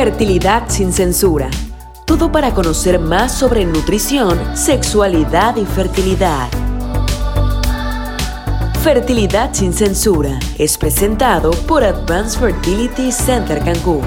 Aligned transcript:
Fertilidad 0.00 0.68
sin 0.68 0.92
censura. 0.92 1.50
Todo 2.06 2.30
para 2.30 2.54
conocer 2.54 3.00
más 3.00 3.36
sobre 3.36 3.64
nutrición, 3.64 4.56
sexualidad 4.56 5.56
y 5.56 5.66
fertilidad. 5.66 6.48
Fertilidad 8.84 9.52
sin 9.54 9.72
censura 9.72 10.38
es 10.56 10.78
presentado 10.78 11.50
por 11.66 11.82
Advanced 11.82 12.38
Fertility 12.38 13.10
Center 13.10 13.58
Cancún. 13.58 14.02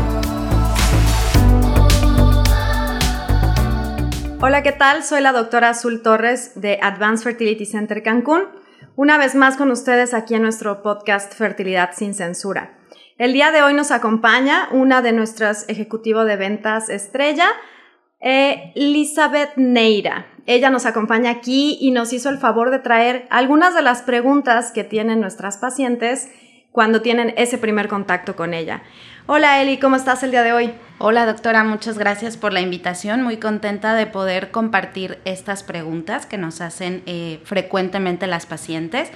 Hola, 4.40 4.64
¿qué 4.64 4.72
tal? 4.72 5.04
Soy 5.04 5.20
la 5.20 5.34
doctora 5.34 5.72
Azul 5.72 6.02
Torres 6.02 6.54
de 6.56 6.80
Advanced 6.82 7.26
Fertility 7.26 7.66
Center 7.66 8.02
Cancún. 8.02 8.44
Una 8.96 9.18
vez 9.18 9.36
más 9.36 9.58
con 9.58 9.70
ustedes 9.72 10.14
aquí 10.14 10.36
en 10.36 10.44
nuestro 10.44 10.84
podcast 10.84 11.34
Fertilidad 11.34 11.90
sin 11.94 12.14
censura. 12.14 12.78
El 13.22 13.34
día 13.34 13.52
de 13.52 13.62
hoy 13.62 13.76
nos 13.76 13.92
acompaña 13.92 14.68
una 14.72 15.04
de 15.04 15.12
nuestras 15.12 15.70
ejecutivos 15.70 16.26
de 16.26 16.38
ventas 16.38 16.90
estrella, 16.90 17.50
eh, 18.20 18.72
Elizabeth 18.74 19.52
Neira. 19.58 20.26
Ella 20.48 20.72
nos 20.72 20.88
acompaña 20.88 21.30
aquí 21.30 21.78
y 21.80 21.92
nos 21.92 22.14
hizo 22.14 22.30
el 22.30 22.40
favor 22.40 22.72
de 22.72 22.80
traer 22.80 23.28
algunas 23.30 23.76
de 23.76 23.84
las 23.84 24.02
preguntas 24.02 24.72
que 24.72 24.84
tienen 24.84 25.22
nuestras 25.22 25.58
pacientes 25.58 26.32
cuando 26.72 27.04
tienen 27.04 27.36
ese 27.38 27.60
primer 27.60 27.90
contacto 27.90 28.36
con 28.36 28.56
ella. 28.56 28.82
Hola 29.28 29.62
Eli, 29.62 29.78
¿cómo 29.78 29.98
estás 29.98 30.24
el 30.24 30.32
día 30.32 30.42
de 30.42 30.54
hoy? 30.54 30.74
Hola 30.98 31.28
doctora, 31.28 31.64
muchas 31.64 32.00
gracias 32.00 32.38
por 32.38 32.54
la 32.54 32.62
invitación. 32.62 33.22
Muy 33.22 33.38
contenta 33.38 33.94
de 33.94 34.08
poder 34.08 34.50
compartir 34.50 35.20
estas 35.26 35.62
preguntas 35.62 36.26
que 36.26 36.40
nos 36.40 36.60
hacen 36.60 37.04
eh, 37.06 37.40
frecuentemente 37.44 38.26
las 38.26 38.48
pacientes. 38.48 39.12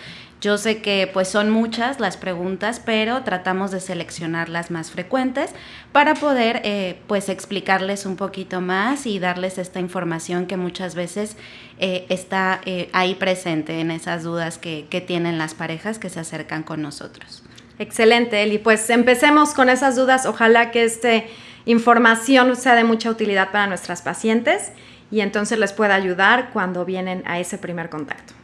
Yo 0.45 0.59
sé 0.59 0.80
que 0.80 1.09
pues 1.12 1.27
son 1.27 1.49
muchas 1.49 1.99
las 1.99 2.17
preguntas, 2.17 2.80
pero 2.80 3.23
tratamos 3.23 3.72
de 3.72 3.80
seleccionar 3.80 4.48
las 4.48 4.70
más 4.70 4.91
frecuentes 4.91 5.49
para 5.91 6.13
poder 6.13 6.62
eh, 6.63 6.99
pues 7.08 7.30
explicarles 7.30 8.06
un 8.06 8.16
poquito 8.16 8.61
más 8.61 9.08
y 9.08 9.17
darles 9.17 9.58
esta 9.58 9.80
información 9.80 10.45
que 10.45 10.56
muchas 10.56 10.94
veces 10.94 11.36
eh, 11.80 12.06
está 12.09 12.61
ahí 12.94 13.16
presente 13.16 13.80
en 13.80 13.89
esas 13.89 14.22
dudas 14.22 14.59
que, 14.59 14.86
que 14.88 15.02
tienen 15.02 15.39
las 15.39 15.56
parejas 15.56 15.97
que 15.97 16.11
se 16.11 16.19
acercan 16.19 16.62
con 16.62 16.80
nosotros. 16.80 17.41
Excelente, 17.80 18.44
Eli. 18.44 18.59
Pues 18.59 18.88
empecemos 18.91 19.56
con 19.56 19.67
esas 19.69 19.95
dudas. 19.95 20.28
Ojalá 20.28 20.69
que 20.69 20.84
esta 20.84 21.23
información 21.66 22.56
sea 22.56 22.75
de 22.75 22.84
mucha 22.84 23.09
utilidad 23.09 23.52
para 23.52 23.66
nuestras 23.66 24.03
pacientes 24.03 24.73
y 25.09 25.22
entonces 25.22 25.58
les 25.58 25.73
pueda 25.73 25.95
ayudar 25.95 26.52
cuando 26.53 26.86
vienen 26.86 27.23
a 27.25 27.39
ese 27.39 27.58
primer 27.58 27.89
contacto. 27.89 28.34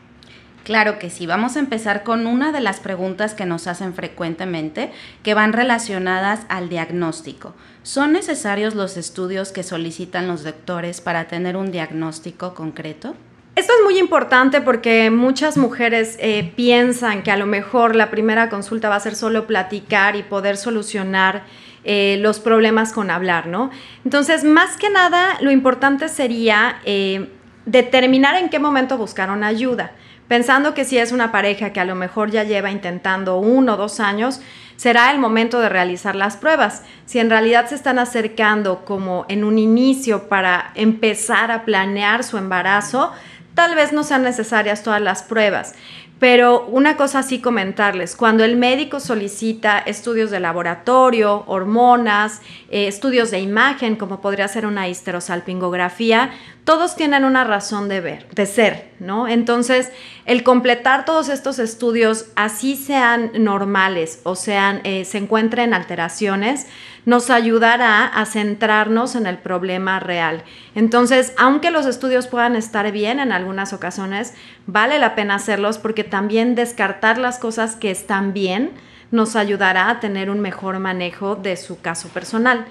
Claro 0.64 1.00
que 1.00 1.10
sí, 1.10 1.26
vamos 1.26 1.56
a 1.56 1.60
empezar 1.60 2.04
con 2.04 2.28
una 2.28 2.52
de 2.52 2.62
las 2.62 2.80
preguntas 2.80 3.34
que 3.34 3.46
nos 3.46 3.66
hacen 3.66 3.96
frecuentemente 3.96 4.92
que 5.24 5.34
van 5.34 5.54
relacionadas 5.54 6.42
al 6.50 6.70
diagnóstico. 6.70 7.56
¿Son 7.82 8.14
necesarios 8.14 8.76
los 8.76 8.96
estudios 8.96 9.52
que 9.52 9.64
solicitan 9.64 10.28
los 10.28 10.44
doctores 10.44 11.02
para 11.02 11.26
tener 11.26 11.58
un 11.58 11.72
diagnóstico 11.72 12.54
concreto? 12.54 13.16
Esto 13.56 13.74
es 13.74 13.84
muy 13.84 13.98
importante 13.98 14.62
porque 14.62 15.10
muchas 15.10 15.58
mujeres 15.58 16.16
eh, 16.20 16.54
piensan 16.56 17.24
que 17.24 17.32
a 17.32 17.38
lo 17.38 17.48
mejor 17.48 17.96
la 17.96 18.12
primera 18.12 18.50
consulta 18.50 18.88
va 18.88 18.96
a 18.96 19.00
ser 19.00 19.16
solo 19.16 19.48
platicar 19.48 20.16
y 20.16 20.24
poder 20.24 20.58
solucionar 20.58 21.44
eh, 21.84 22.18
los 22.22 22.40
problemas 22.40 22.94
con 22.94 23.10
hablar, 23.10 23.48
¿no? 23.48 23.72
Entonces, 24.06 24.44
más 24.44 24.78
que 24.78 24.90
nada, 24.90 25.38
lo 25.42 25.50
importante 25.50 26.08
sería 26.08 26.80
eh, 26.86 27.30
determinar 27.66 28.38
en 28.38 28.50
qué 28.50 28.60
momento 28.60 28.98
buscaron 28.98 29.44
ayuda. 29.44 29.92
Pensando 30.32 30.74
que 30.74 30.86
si 30.86 30.98
es 30.98 31.12
una 31.12 31.34
pareja 31.34 31.74
que 31.74 31.82
a 31.82 31.84
lo 31.84 31.94
mejor 31.94 32.32
ya 32.32 32.46
lleva 32.46 32.72
intentando 32.72 33.36
uno 33.36 33.74
o 33.74 33.76
dos 33.76 34.00
años, 34.00 34.40
será 34.78 35.12
el 35.12 35.20
momento 35.20 35.60
de 35.60 35.68
realizar 35.68 36.16
las 36.16 36.38
pruebas. 36.38 36.84
Si 37.06 37.20
en 37.20 37.30
realidad 37.30 37.68
se 37.68 37.76
están 37.76 38.00
acercando 38.00 38.86
como 38.86 39.26
en 39.28 39.44
un 39.44 39.60
inicio 39.60 40.30
para 40.30 40.72
empezar 40.76 41.52
a 41.52 41.66
planear 41.66 42.24
su 42.24 42.38
embarazo, 42.38 43.12
Tal 43.54 43.76
vez 43.76 43.92
no 43.92 44.04
sean 44.04 44.24
necesarias 44.24 44.82
todas 44.82 45.02
las 45.02 45.24
pruebas, 45.24 45.76
pero 46.22 46.68
una 46.68 46.98
cosa 46.98 47.18
así 47.18 47.40
comentarles, 47.40 48.16
cuando 48.16 48.44
el 48.44 48.56
médico 48.56 49.00
solicita 49.00 49.80
estudios 49.80 50.30
de 50.30 50.40
laboratorio, 50.40 51.44
hormonas, 51.48 52.42
eh, 52.70 52.86
estudios 52.88 53.32
de 53.32 53.40
imagen, 53.40 53.96
como 53.96 54.22
podría 54.22 54.48
ser 54.48 54.68
una 54.68 54.88
histerosalpingografía, 54.88 56.30
todos 56.64 56.96
tienen 56.96 57.26
una 57.26 57.44
razón 57.44 57.90
de 57.90 58.02
ver, 58.02 58.28
de 58.36 58.46
ser, 58.46 58.92
¿no? 59.00 59.28
Entonces, 59.28 59.92
el 60.28 60.44
completar 60.44 61.06
todos 61.06 61.28
estos 61.28 61.58
estudios, 61.58 62.28
así 62.36 62.76
sean 62.76 63.32
normales 63.40 64.20
o 64.22 64.36
sean, 64.36 64.82
eh, 64.84 65.06
se 65.06 65.18
encuentren 65.18 65.74
alteraciones, 65.74 66.68
nos 67.06 67.30
ayudará 67.30 68.06
a 68.06 68.26
centrarnos 68.26 69.16
en 69.16 69.26
el 69.26 69.38
problema 69.38 70.00
real. 70.00 70.44
Entonces, 70.76 71.34
aunque 71.38 71.72
los 71.72 71.86
estudios 71.86 72.28
puedan 72.28 72.56
estar 72.56 72.92
bien 72.92 73.20
en 73.20 73.32
algunas 73.32 73.74
ocasiones, 73.74 74.34
vale 74.68 75.00
la 75.00 75.16
pena 75.16 75.36
hacerlos 75.36 75.78
porque 75.78 76.04
también 76.04 76.56
descartar 76.56 77.18
las 77.18 77.40
cosas 77.40 77.76
que 77.76 77.92
están 77.92 78.34
bien 78.34 78.72
nos 79.12 79.36
ayudará 79.36 79.90
a 79.90 80.00
tener 80.00 80.30
un 80.30 80.40
mejor 80.40 80.80
manejo 80.80 81.36
de 81.36 81.58
su 81.58 81.82
caso 81.82 82.08
personal. 82.10 82.66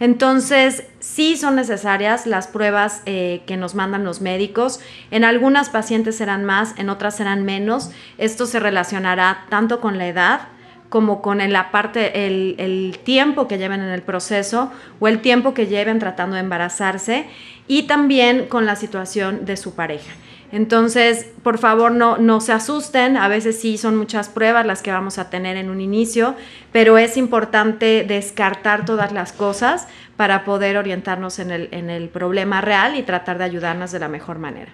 Entonces, 0.00 0.84
sí 0.98 1.36
son 1.36 1.54
necesarias 1.54 2.26
las 2.26 2.48
pruebas 2.48 3.02
eh, 3.06 3.42
que 3.46 3.56
nos 3.56 3.74
mandan 3.74 4.04
los 4.04 4.20
médicos. 4.20 4.80
En 5.10 5.22
algunas 5.22 5.68
pacientes 5.68 6.16
serán 6.16 6.44
más, 6.44 6.74
en 6.76 6.88
otras 6.88 7.16
serán 7.16 7.44
menos. 7.44 7.90
Esto 8.18 8.46
se 8.46 8.58
relacionará 8.58 9.44
tanto 9.48 9.80
con 9.80 9.98
la 9.98 10.08
edad 10.08 10.48
como 10.92 11.22
con 11.22 11.38
la 11.38 11.70
parte, 11.70 12.26
el, 12.26 12.54
el 12.58 12.98
tiempo 13.02 13.48
que 13.48 13.56
lleven 13.56 13.80
en 13.80 13.88
el 13.88 14.02
proceso 14.02 14.70
o 15.00 15.08
el 15.08 15.22
tiempo 15.22 15.54
que 15.54 15.66
lleven 15.66 15.98
tratando 15.98 16.34
de 16.34 16.42
embarazarse 16.42 17.24
y 17.66 17.84
también 17.84 18.44
con 18.46 18.66
la 18.66 18.76
situación 18.76 19.46
de 19.46 19.56
su 19.56 19.74
pareja. 19.74 20.12
Entonces, 20.52 21.30
por 21.42 21.56
favor, 21.56 21.92
no, 21.92 22.18
no 22.18 22.42
se 22.42 22.52
asusten. 22.52 23.16
A 23.16 23.28
veces 23.28 23.58
sí 23.58 23.78
son 23.78 23.96
muchas 23.96 24.28
pruebas 24.28 24.66
las 24.66 24.82
que 24.82 24.92
vamos 24.92 25.16
a 25.16 25.30
tener 25.30 25.56
en 25.56 25.70
un 25.70 25.80
inicio, 25.80 26.34
pero 26.72 26.98
es 26.98 27.16
importante 27.16 28.04
descartar 28.06 28.84
todas 28.84 29.12
las 29.12 29.32
cosas 29.32 29.88
para 30.18 30.44
poder 30.44 30.76
orientarnos 30.76 31.38
en 31.38 31.52
el, 31.52 31.68
en 31.72 31.88
el 31.88 32.10
problema 32.10 32.60
real 32.60 32.98
y 32.98 33.02
tratar 33.02 33.38
de 33.38 33.44
ayudarnos 33.44 33.92
de 33.92 33.98
la 33.98 34.08
mejor 34.08 34.38
manera. 34.38 34.72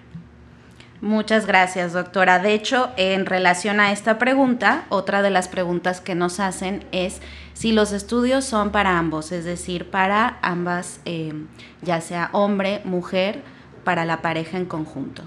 Muchas 1.01 1.45
gracias, 1.45 1.93
doctora. 1.93 2.39
De 2.39 2.53
hecho, 2.53 2.89
en 2.97 3.25
relación 3.25 3.79
a 3.79 3.93
esta 3.93 4.19
pregunta, 4.19 4.83
otra 4.89 5.21
de 5.21 5.29
las 5.29 5.47
preguntas 5.47 6.01
que 6.01 6.13
nos 6.13 6.41
hacen 6.41 6.83
es 6.91 7.21
si 7.53 7.71
los 7.71 7.93
estudios 7.93 8.43
son 8.43 8.71
para 8.71 8.97
ambos, 8.97 9.31
es 9.31 9.45
decir, 9.45 9.89
para 9.89 10.39
ambas, 10.41 10.99
eh, 11.05 11.33
ya 11.81 12.01
sea 12.01 12.29
hombre, 12.33 12.81
mujer, 12.83 13.41
para 13.85 14.03
la 14.03 14.21
pareja 14.21 14.57
en 14.57 14.65
conjunto. 14.65 15.23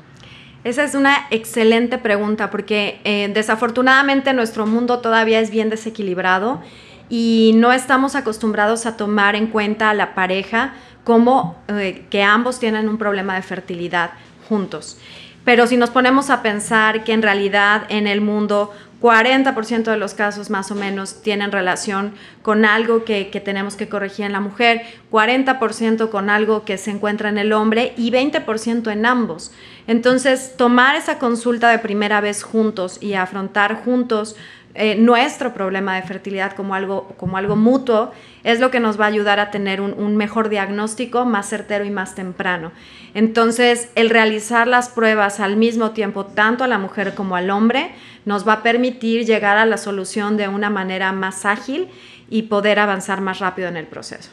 Esa 0.62 0.84
es 0.84 0.94
una 0.94 1.26
excelente 1.30 1.96
pregunta 1.98 2.50
porque 2.50 3.00
eh, 3.04 3.30
desafortunadamente 3.32 4.32
nuestro 4.34 4.66
mundo 4.66 5.00
todavía 5.00 5.40
es 5.40 5.50
bien 5.50 5.70
desequilibrado 5.70 6.60
y 7.08 7.52
no 7.56 7.72
estamos 7.72 8.14
acostumbrados 8.14 8.84
a 8.86 8.96
tomar 8.96 9.36
en 9.36 9.46
cuenta 9.46 9.90
a 9.90 9.94
la 9.94 10.14
pareja 10.14 10.74
como 11.02 11.56
eh, 11.68 12.06
que 12.10 12.22
ambos 12.22 12.60
tienen 12.60 12.88
un 12.88 12.98
problema 12.98 13.34
de 13.34 13.42
fertilidad 13.42 14.12
juntos. 14.48 14.98
Pero 15.44 15.66
si 15.66 15.76
nos 15.76 15.90
ponemos 15.90 16.30
a 16.30 16.42
pensar 16.42 17.04
que 17.04 17.12
en 17.12 17.22
realidad 17.22 17.84
en 17.88 18.06
el 18.06 18.20
mundo 18.20 18.72
40% 19.02 19.82
de 19.82 19.96
los 19.96 20.14
casos 20.14 20.48
más 20.48 20.70
o 20.70 20.76
menos 20.76 21.22
tienen 21.22 21.50
relación 21.50 22.14
con 22.40 22.64
algo 22.64 23.04
que, 23.04 23.24
tenemos 23.44 23.74
que 23.74 23.88
corregir 23.88 24.24
en 24.24 24.32
la 24.32 24.40
mujer, 24.40 24.82
40% 25.10 26.08
con 26.08 26.30
algo 26.30 26.64
que 26.64 26.78
se 26.78 26.92
encuentra 26.92 27.28
en 27.28 27.36
el 27.36 27.52
hombre 27.52 27.94
y 27.96 28.12
20% 28.12 28.92
en 28.92 29.04
ambos. 29.04 29.50
Entonces, 29.88 30.54
tomar 30.56 30.94
esa 30.94 31.18
consulta 31.18 31.70
de 31.70 31.80
primera 31.80 32.20
vez 32.20 32.44
juntos 32.44 32.98
y 33.02 33.14
afrontar 33.14 33.82
juntos 33.84 34.36
eh, 34.74 34.96
nuestro 34.96 35.52
problema 35.52 35.96
de 35.96 36.02
fertilidad 36.02 36.52
como 36.52 36.74
algo, 36.74 37.08
como 37.18 37.36
algo 37.36 37.56
mutuo 37.56 38.10
es 38.42 38.58
lo 38.58 38.70
que 38.70 38.80
nos 38.80 38.98
va 38.98 39.04
a 39.04 39.08
ayudar 39.08 39.38
a 39.38 39.50
tener 39.50 39.80
un, 39.80 39.92
un, 39.92 40.16
mejor 40.16 40.48
diagnóstico 40.48 41.26
más 41.26 41.48
certero 41.48 41.84
y 41.84 41.90
más 41.90 42.14
temprano. 42.14 42.72
Entonces, 43.12 43.90
el 43.94 44.08
realizar 44.08 44.66
las 44.66 44.88
pruebas 44.88 45.40
al 45.40 45.56
mismo 45.56 45.90
tiempo, 45.90 46.24
tanto 46.24 46.64
a 46.64 46.68
la 46.68 46.78
mujer 46.78 47.14
como 47.14 47.36
al 47.36 47.50
hombre, 47.50 47.90
nos 48.24 48.48
va 48.48 48.54
a 48.54 48.62
permitir 48.62 49.26
llegar 49.26 49.58
a 49.58 49.66
la 49.66 49.76
solución 49.76 50.36
de 50.36 50.48
una 50.48 50.70
manera 50.70 51.12
más 51.12 51.44
ágil 51.44 51.88
y 52.30 52.42
poder 52.42 52.78
avanzar 52.78 53.20
más 53.20 53.40
rápido 53.40 53.68
en 53.68 53.76
el 53.76 53.86
proceso. 53.86 54.30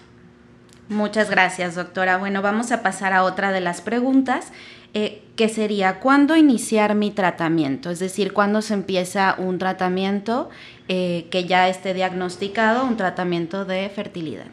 Muchas 0.89 1.29
gracias, 1.29 1.75
doctora. 1.75 2.17
Bueno, 2.17 2.41
vamos 2.41 2.71
a 2.71 2.81
pasar 2.81 3.13
a 3.13 3.23
otra 3.23 3.51
de 3.51 3.61
las 3.61 3.79
preguntas 3.79 4.51
eh, 4.95 5.21
que 5.35 5.47
sería 5.47 5.99
cuándo 5.99 6.35
iniciar 6.35 6.95
mi 6.95 7.11
tratamiento, 7.11 7.91
es 7.91 7.99
decir, 7.99 8.33
cuándo 8.33 8.63
se 8.63 8.73
empieza 8.73 9.35
un 9.37 9.59
tratamiento 9.59 10.49
eh, 10.87 11.27
que 11.29 11.45
ya 11.45 11.69
esté 11.69 11.93
diagnosticado, 11.93 12.85
un 12.85 12.97
tratamiento 12.97 13.65
de 13.65 13.87
fertilidad. 13.89 14.47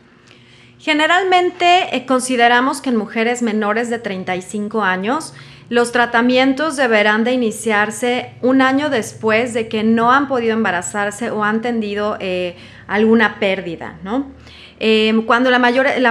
Generalmente 0.79 1.97
eh, 1.97 2.05
consideramos 2.05 2.83
que 2.83 2.91
en 2.91 2.97
mujeres 2.97 3.41
menores 3.41 3.89
de 3.89 3.99
35 3.99 4.83
años 4.83 5.33
los 5.71 5.91
tratamientos 5.91 6.77
deberán 6.77 7.25
de 7.25 7.33
iniciarse 7.33 8.35
un 8.43 8.61
año 8.61 8.91
después 8.91 9.55
de 9.55 9.69
que 9.69 9.85
no 9.85 10.13
han 10.13 10.29
podido 10.29 10.53
embarazarse 10.53 11.31
o 11.31 11.45
han 11.45 11.63
tenido 11.63 12.19
alguna 12.87 13.41
pérdida, 13.41 13.99
¿no? 14.05 14.27
Em, 14.79 15.23
cuando 15.23 15.51
la, 15.51 15.59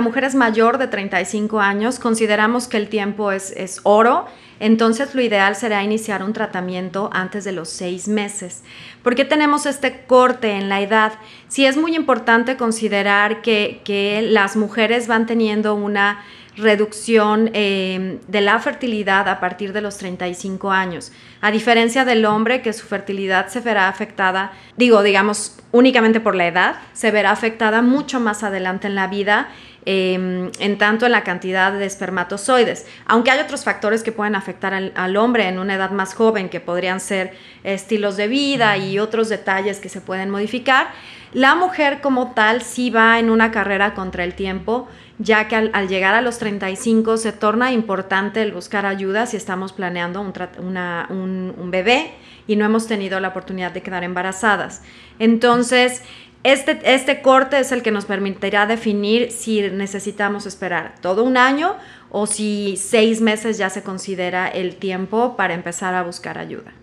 mujer 0.01 0.23
es 0.23 0.35
mayor 0.35 0.77
de 0.77 0.87
35 0.87 1.59
años, 1.59 1.99
consideramos 1.99 2.67
que 2.67 2.77
el 2.77 2.89
tiempo 2.89 3.31
es, 3.31 3.79
oro, 3.83 4.25
entonces 4.59 5.13
lo 5.13 5.21
ideal 5.21 5.55
será 5.55 5.83
iniciar 5.83 6.23
un 6.23 6.33
tratamiento 6.33 7.09
antes 7.13 7.43
de 7.43 7.51
los 7.51 7.69
seis 7.69 8.07
meses. 8.07 8.63
¿Por 9.03 9.13
qué 9.13 9.25
tenemos 9.25 9.65
este 9.65 10.05
corte 10.07 10.51
en 10.51 10.69
la 10.69 10.81
edad? 10.81 11.13
Sí 11.47 11.65
es 11.65 11.77
muy 11.77 11.95
importante 11.95 12.57
considerar 12.57 13.41
que 13.41 14.27
las 14.31 14.55
mujeres 14.55 15.07
van 15.07 15.25
teniendo 15.25 15.75
una 15.75 16.23
reducción 16.57 17.49
eh, 17.53 18.19
de 18.27 18.41
la 18.41 18.59
fertilidad 18.59 19.27
a 19.27 19.39
partir 19.39 19.73
de 19.73 19.81
los 19.81 19.97
35 19.97 20.71
años, 20.71 21.11
a 21.41 21.51
diferencia 21.51 22.05
del 22.05 22.25
hombre 22.25 22.61
que 22.61 22.73
su 22.73 22.85
fertilidad 22.85 23.47
se 23.47 23.59
verá 23.59 23.87
afectada, 23.87 24.53
digo, 24.77 25.03
digamos, 25.03 25.57
únicamente 25.71 26.19
por 26.19 26.35
la 26.35 26.47
edad, 26.47 26.75
se 26.93 27.11
verá 27.11 27.31
afectada 27.31 27.81
mucho 27.81 28.19
más 28.19 28.43
adelante 28.43 28.87
en 28.87 28.95
la 28.95 29.07
vida, 29.07 29.49
em, 29.85 30.49
en 30.59 30.77
tanto 30.77 31.05
en 31.05 31.11
la 31.11 31.23
cantidad 31.23 31.71
de 31.71 31.85
espermatozoides, 31.85 32.87
aunque 33.05 33.31
hay 33.31 33.39
otros 33.39 33.63
factores 33.63 34.01
que 34.01 34.11
pueden 34.11 34.35
afectar 34.35 34.73
al, 34.73 34.93
al 34.95 35.17
hombre 35.17 35.47
en 35.47 35.59
una 35.59 35.75
edad 35.75 35.91
más 35.91 36.15
joven, 36.15 36.49
que 36.49 36.59
podrían 36.59 36.99
ser 36.99 37.33
estilos 37.63 38.17
de 38.17 38.27
vida 38.27 38.77
y 38.77 38.97
otros 38.97 39.29
detalles 39.29 39.79
que 39.79 39.89
se 39.89 40.01
pueden 40.01 40.29
modificar, 40.29 40.87
la 41.35 41.53
mujer 41.53 41.99
como 41.99 42.31
tal 42.31 42.61
sí 42.61 42.89
va 42.89 43.19
en 43.19 43.29
una 43.29 43.51
carrera 43.51 43.93
contra 43.93 44.23
el 44.23 44.35
tiempo, 44.35 44.87
ya 45.17 45.47
que 45.47 45.55
al, 45.55 45.87
llegar 45.87 46.13
a 46.13 46.21
los 46.21 46.37
35 46.39 47.17
se 47.17 47.31
torna 47.31 47.71
importante 47.71 48.41
el 48.41 48.51
buscar 48.51 48.85
ayuda 48.85 49.25
si 49.25 49.37
estamos 49.37 49.71
planeando 49.73 50.21
un, 50.21 51.71
bebé 51.71 52.11
y 52.47 52.55
no 52.55 52.65
hemos 52.65 52.87
tenido 52.87 53.19
la 53.19 53.29
oportunidad 53.29 53.71
de 53.71 53.81
quedar 53.81 54.03
embarazadas. 54.03 54.81
Entonces, 55.19 56.03
este, 56.43 56.79
este 56.83 57.21
corte 57.21 57.59
es 57.59 57.71
el 57.71 57.81
que 57.81 57.91
nos 57.91 58.05
permitirá 58.05 58.67
definir 58.67 59.31
si 59.31 59.61
necesitamos 59.61 60.45
esperar 60.45 60.95
todo 61.01 61.23
un 61.23 61.37
año 61.37 61.75
o 62.11 62.27
si 62.27 62.77
seis 62.77 63.21
meses 63.21 63.57
ya 63.57 63.69
se 63.69 63.83
considera 63.83 64.47
el 64.47 64.75
tiempo 64.75 65.35
para 65.35 65.53
empezar 65.53 65.95
a 65.95 66.03
buscar 66.03 66.37
ayuda. 66.37 66.73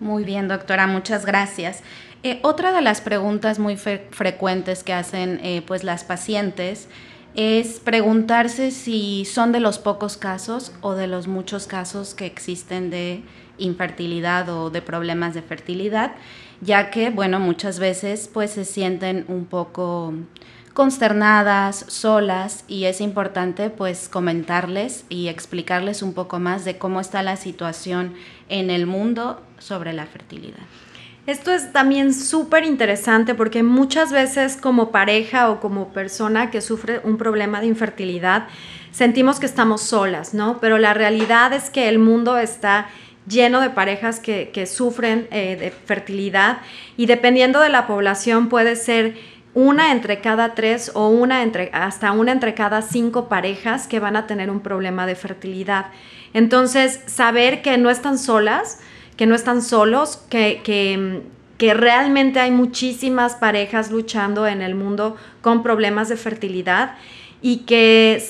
Muy 0.00 0.24
bien, 0.24 0.48
doctora, 0.48 0.88
muchas 0.88 1.24
gracias. 1.24 1.82
Eh, 2.24 2.40
otra 2.42 2.72
de 2.72 2.82
las 2.82 3.00
preguntas 3.00 3.58
muy 3.58 3.76
frecuentes 3.76 4.82
que 4.82 4.92
hacen 4.92 5.40
eh, 5.42 5.62
pues 5.66 5.84
las 5.84 6.02
pacientes 6.02 6.88
es 7.34 7.80
preguntarse 7.80 8.70
si 8.70 9.24
son 9.24 9.52
de 9.52 9.60
los 9.60 9.78
pocos 9.78 10.16
casos 10.16 10.72
o 10.80 10.94
de 10.94 11.06
los 11.06 11.28
muchos 11.28 11.66
casos 11.66 12.14
que 12.14 12.26
existen 12.26 12.90
de 12.90 13.22
infertilidad 13.58 14.48
o 14.48 14.70
de 14.70 14.82
problemas 14.82 15.34
de 15.34 15.42
fertilidad, 15.42 16.12
ya 16.60 16.90
que, 16.90 17.10
bueno, 17.10 17.40
muchas 17.40 17.78
veces 17.78 18.28
pues 18.32 18.50
se 18.50 18.64
sienten 18.64 19.24
un 19.28 19.46
poco 19.46 20.14
consternadas, 20.74 21.84
solas 21.88 22.64
y 22.66 22.84
es 22.84 23.00
importante 23.00 23.70
pues 23.70 24.08
comentarles 24.08 25.04
y 25.08 25.28
explicarles 25.28 26.02
un 26.02 26.14
poco 26.14 26.38
más 26.38 26.64
de 26.64 26.78
cómo 26.78 27.00
está 27.00 27.22
la 27.22 27.36
situación 27.36 28.14
en 28.48 28.70
el 28.70 28.86
mundo 28.86 29.42
sobre 29.58 29.92
la 29.92 30.06
fertilidad. 30.06 30.64
Esto 31.24 31.52
es 31.52 31.72
también 31.72 32.12
súper 32.12 32.64
interesante 32.64 33.36
porque 33.36 33.62
muchas 33.62 34.10
veces 34.10 34.56
como 34.56 34.90
pareja 34.90 35.50
o 35.50 35.60
como 35.60 35.92
persona 35.92 36.50
que 36.50 36.60
sufre 36.60 37.00
un 37.04 37.16
problema 37.16 37.60
de 37.60 37.68
infertilidad, 37.68 38.48
sentimos 38.90 39.38
que 39.38 39.46
estamos 39.46 39.82
solas, 39.82 40.34
¿no? 40.34 40.58
Pero 40.60 40.78
la 40.78 40.94
realidad 40.94 41.52
es 41.52 41.70
que 41.70 41.88
el 41.88 42.00
mundo 42.00 42.38
está 42.38 42.88
lleno 43.28 43.60
de 43.60 43.70
parejas 43.70 44.18
que, 44.18 44.66
sufren 44.66 45.28
eh, 45.30 45.54
de 45.54 45.70
fertilidad 45.70 46.58
y 46.96 47.06
dependiendo 47.06 47.60
de 47.60 47.68
la 47.68 47.86
población 47.86 48.48
puede 48.48 48.74
ser 48.74 49.14
una 49.54 49.92
entre 49.92 50.20
cada 50.20 50.54
tres 50.54 50.90
o 50.94 51.08
una 51.08 51.44
entre, 51.44 51.70
hasta 51.72 52.10
una 52.10 52.32
entre 52.32 52.54
cada 52.54 52.82
cinco 52.82 53.28
parejas 53.28 53.86
que 53.86 54.00
van 54.00 54.16
a 54.16 54.26
tener 54.26 54.50
un 54.50 54.60
problema 54.60 55.06
de 55.06 55.14
fertilidad. 55.14 55.86
Entonces, 56.34 57.00
saber 57.06 57.62
que 57.62 57.78
no 57.78 57.90
están 57.90 58.18
solas, 58.18 58.80
que 59.22 59.26
no 59.28 59.36
están 59.36 59.62
solos, 59.62 60.20
que, 60.30 60.62
que, 60.64 61.74
realmente 61.74 62.40
hay 62.40 62.50
muchísimas 62.50 63.36
parejas 63.36 63.92
luchando 63.92 64.48
en 64.48 64.62
el 64.62 64.74
mundo 64.74 65.16
con 65.42 65.62
problemas 65.62 66.08
de 66.08 66.16
fertilidad 66.16 66.96
y 67.40 67.58
que 67.58 68.20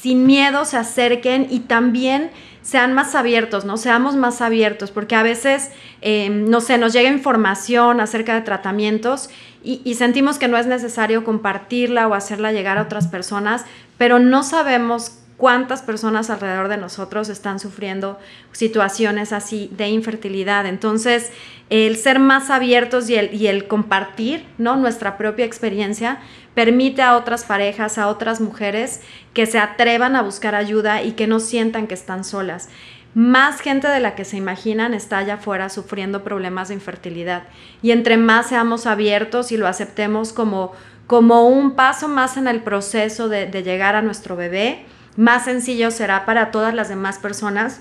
sin 0.00 0.24
miedo 0.24 0.64
se 0.64 0.78
acerquen 0.78 1.48
y 1.50 1.60
también 1.60 2.30
sean 2.62 2.94
más 2.94 3.14
abiertos, 3.14 3.66
¿no? 3.66 3.76
Seamos 3.76 4.16
más 4.16 4.40
abiertos, 4.40 4.90
porque 4.90 5.16
a 5.16 5.22
veces, 5.22 5.70
em, 6.00 6.48
no 6.48 6.62
sé, 6.62 6.78
nos 6.78 6.94
llega 6.94 7.10
información 7.10 8.00
acerca 8.00 8.34
de 8.34 8.40
tratamientos 8.40 9.28
y, 9.62 9.82
y, 9.84 9.96
sentimos 9.96 10.38
que 10.38 10.48
no 10.48 10.56
es 10.56 10.66
necesario 10.66 11.24
compartirla 11.24 12.08
o 12.08 12.14
hacerla 12.14 12.52
llegar 12.52 12.78
a 12.78 12.82
otras 12.84 13.06
personas, 13.06 13.66
pero 13.98 14.18
no 14.18 14.42
sabemos 14.42 15.18
cuántas 15.38 15.82
personas 15.82 16.28
alrededor 16.28 16.68
de 16.68 16.76
nosotros 16.76 17.30
están 17.30 17.60
sufriendo 17.60 18.18
situaciones 18.52 19.32
así 19.32 19.70
de 19.72 19.88
infertilidad. 19.88 20.66
Entonces, 20.66 21.30
el 21.70 21.96
ser 21.96 22.18
más 22.18 22.50
abiertos 22.50 23.08
y 23.08 23.46
el, 23.46 23.68
compartir 23.68 24.44
¿no? 24.58 24.76
nuestra 24.76 25.16
propia 25.16 25.46
experiencia 25.46 26.18
permite 26.54 27.02
a 27.02 27.16
otras 27.16 27.44
parejas, 27.44 27.98
a 27.98 28.08
otras 28.08 28.40
mujeres 28.40 29.00
que 29.32 29.46
se 29.46 29.60
atrevan 29.60 30.16
a 30.16 30.22
buscar 30.22 30.56
ayuda 30.56 31.02
y 31.02 31.12
que 31.12 31.28
no 31.28 31.38
sientan 31.38 31.86
que 31.86 31.94
están 31.94 32.24
solas. 32.24 32.68
Más 33.14 33.60
gente 33.60 33.86
de 33.86 34.00
la 34.00 34.16
que 34.16 34.24
se 34.24 34.36
imaginan 34.36 34.92
está 34.92 35.18
allá 35.18 35.34
afuera 35.34 35.68
sufriendo 35.68 36.24
problemas 36.24 36.68
de 36.68 36.74
infertilidad. 36.74 37.44
Y 37.80 37.92
entre 37.92 38.16
más 38.16 38.48
seamos 38.48 38.86
abiertos 38.86 39.52
y 39.52 39.56
lo 39.56 39.68
aceptemos 39.68 40.32
como, 40.32 40.72
como 41.06 41.48
un 41.48 41.76
paso 41.76 42.08
más 42.08 42.36
en 42.36 42.48
el 42.48 42.60
proceso 42.60 43.28
de, 43.28 43.46
de 43.46 43.62
llegar 43.62 43.94
a 43.94 44.02
nuestro 44.02 44.34
bebé, 44.34 44.84
más 45.18 45.46
sencillo 45.46 45.90
será 45.90 46.24
para 46.24 46.52
todas 46.52 46.72
las 46.72 46.88
demás 46.88 47.18
personas 47.18 47.80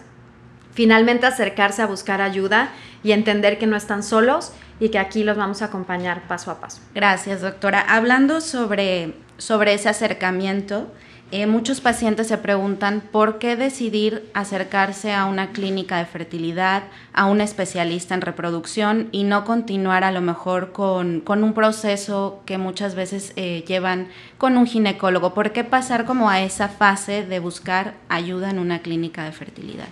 finalmente 0.74 1.28
acercarse 1.28 1.84
a 1.84 1.86
buscar 1.86 2.19
ayuda 2.19 2.69
y 3.04 3.12
entender 3.12 3.60
que 3.60 3.68
no 3.68 3.78
están 3.78 4.01
solos 4.01 4.54
y 4.80 4.89
que 4.89 4.98
aquí 4.98 5.24
los 5.24 5.38
vamos 5.38 5.62
a 5.62 5.66
acompañar 5.66 6.28
paso 6.28 6.50
a 6.50 6.60
paso. 6.60 6.81
Gracias, 6.95 7.42
doctora. 7.42 7.80
Hablando 7.80 8.42
sobre, 8.42 9.13
sobre 9.38 9.75
ese 9.75 9.88
acercamiento, 9.88 10.92
eh, 11.29 11.45
muchos 11.45 11.81
pacientes 11.81 12.27
se 12.27 12.38
preguntan 12.38 13.01
por 13.12 13.38
qué 13.38 13.57
decidir 13.57 14.29
acercarse 14.33 15.13
a 15.13 15.25
una 15.25 15.51
clínica 15.51 15.97
de 15.97 16.06
fertilidad, 16.06 16.83
a 17.12 17.25
un 17.25 17.41
especialista 17.41 18.15
en 18.15 18.21
reproducción 18.21 19.09
y 19.12 19.25
no 19.25 19.44
continuar 19.44 20.06
a 20.06 20.13
lo 20.13 20.21
mejor 20.21 20.71
con, 20.71 21.24
un 21.27 21.53
proceso 21.53 22.41
que 22.45 22.57
muchas 22.57 22.95
veces 22.95 23.33
eh, 23.35 23.65
llevan 23.68 24.07
con 24.38 24.56
un 24.56 24.68
ginecólogo. 24.68 25.33
¿Por 25.33 25.52
qué 25.52 25.66
pasar 25.66 26.06
como 26.06 26.30
a 26.30 26.42
esa 26.42 26.69
fase 26.69 27.25
de 27.25 27.40
buscar 27.40 27.95
ayuda 28.07 28.49
en 28.49 28.59
una 28.59 28.80
clínica 28.80 29.25
de 29.25 29.33
fertilidad? 29.33 29.90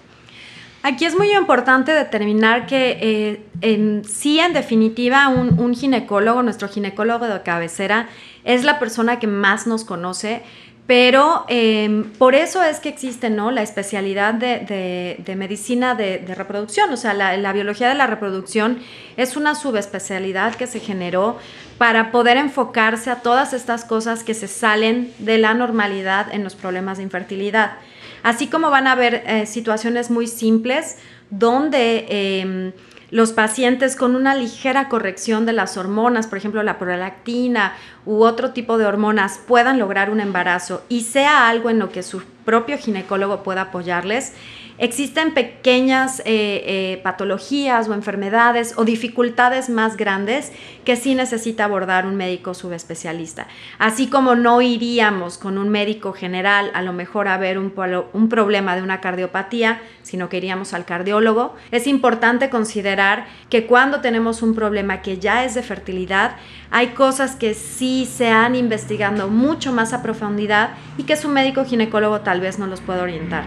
Aquí 0.83 1.03
es 1.03 1.17
muy 1.17 1.35
importante 1.35 1.91
determinar 1.91 2.67
que 2.67 2.97
eh, 3.01 3.45
en, 3.61 4.05
sí, 4.05 4.39
en 4.39 4.53
definitiva, 4.53 5.27
un, 5.29 5.59
un 5.59 5.73
ginecólogo, 5.73 6.43
nuestro 6.43 6.69
ginecólogo 6.69 7.25
de 7.25 7.41
cabecera, 7.41 8.07
es 8.43 8.63
la 8.63 8.77
persona 8.77 9.17
que 9.17 9.25
más 9.25 9.65
nos 9.65 9.83
conoce 9.83 10.43
pero 10.87 11.45
em, 11.47 12.11
por 12.13 12.35
eso 12.35 12.61
es 12.61 12.79
que 12.79 12.89
existe 12.89 13.31
¿no? 13.31 13.49
la 13.49 13.63
especialidad 13.63 14.35
de, 14.35 15.35
medicina 15.35 15.95
de, 15.95 16.23
reproducción, 16.35 16.91
o 16.93 16.97
sea, 16.97 17.13
la, 17.15 17.53
biología 17.53 17.89
de 17.89 17.95
la 17.95 18.05
reproducción 18.05 18.79
es 19.17 19.35
una 19.35 19.55
subespecialidad 19.55 20.53
que 20.53 20.67
se 20.67 20.79
generó 20.79 21.39
para 21.79 22.11
poder 22.11 22.37
enfocarse 22.37 23.09
a 23.09 23.21
todas 23.21 23.53
estas 23.53 23.83
cosas 23.83 24.23
que 24.23 24.35
se 24.35 24.47
salen 24.47 25.11
de 25.17 25.39
la 25.39 25.55
normalidad 25.55 26.31
en 26.31 26.43
los 26.43 26.55
problemas 26.55 26.97
de 26.97 27.03
infertilidad. 27.03 27.73
Así 28.21 28.47
como 28.47 28.69
van 28.69 28.87
a 28.87 28.91
haber 28.91 29.23
eh, 29.25 29.45
situaciones 29.47 30.11
muy 30.11 30.27
simples 30.27 30.97
donde 31.31 32.05
em, 32.09 32.71
los 33.11 33.31
pacientes 33.31 33.95
con 33.95 34.15
una 34.15 34.35
ligera 34.35 34.89
corrección 34.89 35.45
de 35.45 35.53
las 35.53 35.77
hormonas, 35.77 36.27
por 36.27 36.37
ejemplo 36.37 36.63
la 36.63 36.79
prolactina 36.79 37.73
u 38.05 38.23
otro 38.23 38.51
tipo 38.51 38.77
de 38.77 38.85
hormonas, 38.85 39.39
puedan 39.47 39.79
lograr 39.79 40.09
un 40.09 40.19
embarazo 40.19 40.83
y 40.89 41.01
sea 41.01 41.47
algo 41.49 41.69
en 41.69 41.79
lo 41.79 41.89
que 41.89 42.03
su 42.03 42.21
propio 42.45 42.77
ginecólogo 42.77 43.43
pueda 43.43 43.61
apoyarles, 43.61 44.33
Existen 44.77 45.33
pequeñas 45.33 46.19
eh, 46.19 46.25
eh, 46.25 46.99
patologías 47.01 47.87
o 47.87 47.93
enfermedades 47.93 48.73
o 48.75 48.83
dificultades 48.83 49.69
más 49.69 49.95
grandes 49.95 50.51
que 50.83 50.97
sí 50.97 51.15
necesita 51.15 51.63
abordar 51.63 52.05
un 52.05 52.15
médico 52.17 52.53
subespecialista. 52.53 53.47
Así 53.79 54.07
como 54.07 54.35
no 54.35 54.61
iríamos 54.61 55.37
con 55.37 55.57
un 55.57 55.69
médico 55.69 56.11
general 56.11 56.71
a 56.73 56.81
lo 56.81 56.91
mejor 56.91 57.29
a 57.29 57.37
ver 57.37 57.57
un, 57.57 57.73
un 58.11 58.29
problema 58.29 58.75
de 58.75 58.81
una 58.81 58.99
cardiopatía, 58.99 59.81
sino 60.03 60.27
que 60.27 60.37
iríamos 60.37 60.73
al 60.73 60.83
cardiólogo, 60.83 61.55
es 61.71 61.87
importante 61.87 62.49
considerar 62.49 63.27
que 63.49 63.67
cuando 63.67 64.01
tenemos 64.01 64.41
un 64.41 64.55
problema 64.55 65.01
que 65.01 65.19
ya 65.19 65.45
es 65.45 65.55
de 65.55 65.63
fertilidad, 65.63 66.35
hay 66.69 66.87
cosas 66.87 67.37
que 67.37 67.53
sí 67.53 68.05
se 68.05 68.27
han 68.27 68.55
investigado 68.55 69.29
mucho 69.29 69.71
más 69.71 69.93
a 69.93 70.03
profundidad 70.03 70.71
y 70.97 71.03
que 71.03 71.15
su 71.15 71.29
médico 71.29 71.63
ginecólogo 71.63 72.21
tal 72.21 72.41
vez 72.41 72.59
no 72.59 72.67
los 72.67 72.81
pueda 72.81 73.03
orientar. 73.03 73.45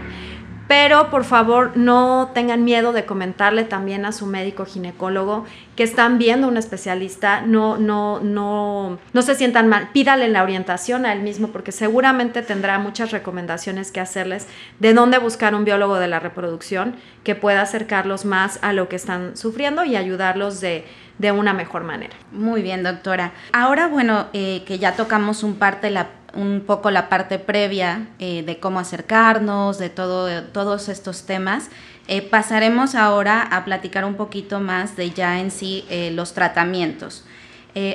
Pero 0.69 1.09
por 1.09 1.23
favor 1.23 1.71
no 1.75 2.29
tengan 2.35 2.63
miedo 2.63 2.93
de 2.93 3.03
comentarle 3.03 3.63
también 3.63 4.05
a 4.05 4.11
su 4.11 4.27
médico 4.27 4.65
ginecólogo 4.67 5.45
que 5.79 5.83
están 5.83 6.17
viendo 6.17 6.49
un 6.49 6.57
especialista, 6.57 7.39
no, 7.39 7.77
no, 7.77 8.19
no, 8.19 8.99
no 9.13 9.21
se 9.21 9.33
sientan 9.33 9.69
mal, 9.69 9.91
pídale 9.93 10.27
la 10.27 10.43
orientación 10.43 11.05
a 11.05 11.13
él 11.13 11.21
mismo 11.21 11.53
porque 11.53 11.71
seguramente 11.71 12.41
tendrá 12.41 12.79
muchas 12.79 13.11
recomendaciones 13.11 13.89
que 13.93 14.01
hacerles 14.01 14.45
de 14.81 14.93
dónde 14.93 15.19
buscar 15.19 15.55
un 15.55 15.63
biólogo 15.63 15.95
de 15.95 16.09
la 16.09 16.19
reproducción 16.19 16.97
que 17.23 17.33
pueda 17.33 17.61
acercarlos 17.61 18.25
más 18.25 18.59
a 18.61 18.73
lo 18.73 18.89
que 18.89 18.97
están 18.97 19.37
sufriendo 19.37 19.85
y 19.85 19.95
ayudarlos 19.95 20.59
de 20.59 20.83
de 21.17 21.33
una 21.33 21.53
mejor 21.53 21.83
manera. 21.83 22.15
Muy 22.31 22.61
bien, 22.61 22.81
doctora. 22.81 23.33
Ahora, 23.51 23.87
bueno, 23.87 24.27
eh, 24.31 24.63
que 24.65 24.79
ya 24.79 24.95
tocamos 24.95 25.43
un, 25.43 25.55
parte, 25.55 25.91
la, 25.91 26.07
un 26.33 26.63
poco 26.65 26.91
la 26.91 27.09
parte 27.09 27.39
previa 27.39 28.07
eh, 28.19 28.41
de 28.41 28.57
cómo 28.57 28.79
acercarnos, 28.79 29.77
de 29.79 29.89
todo, 29.89 30.43
todos 30.45 30.87
estos 30.87 31.25
temas, 31.25 31.69
eh, 32.09 32.21
pasaremos 32.21 32.95
ahora 32.95 33.41
a 33.43 33.63
platicar 33.63 34.03
un 34.03 34.15
poquito 34.15 34.59
más 34.59 34.97
de 34.97 35.11
ya 35.11 35.39
en 35.39 35.51
sí 35.51 35.85
los 36.13 36.33
tratamientos. 36.33 37.23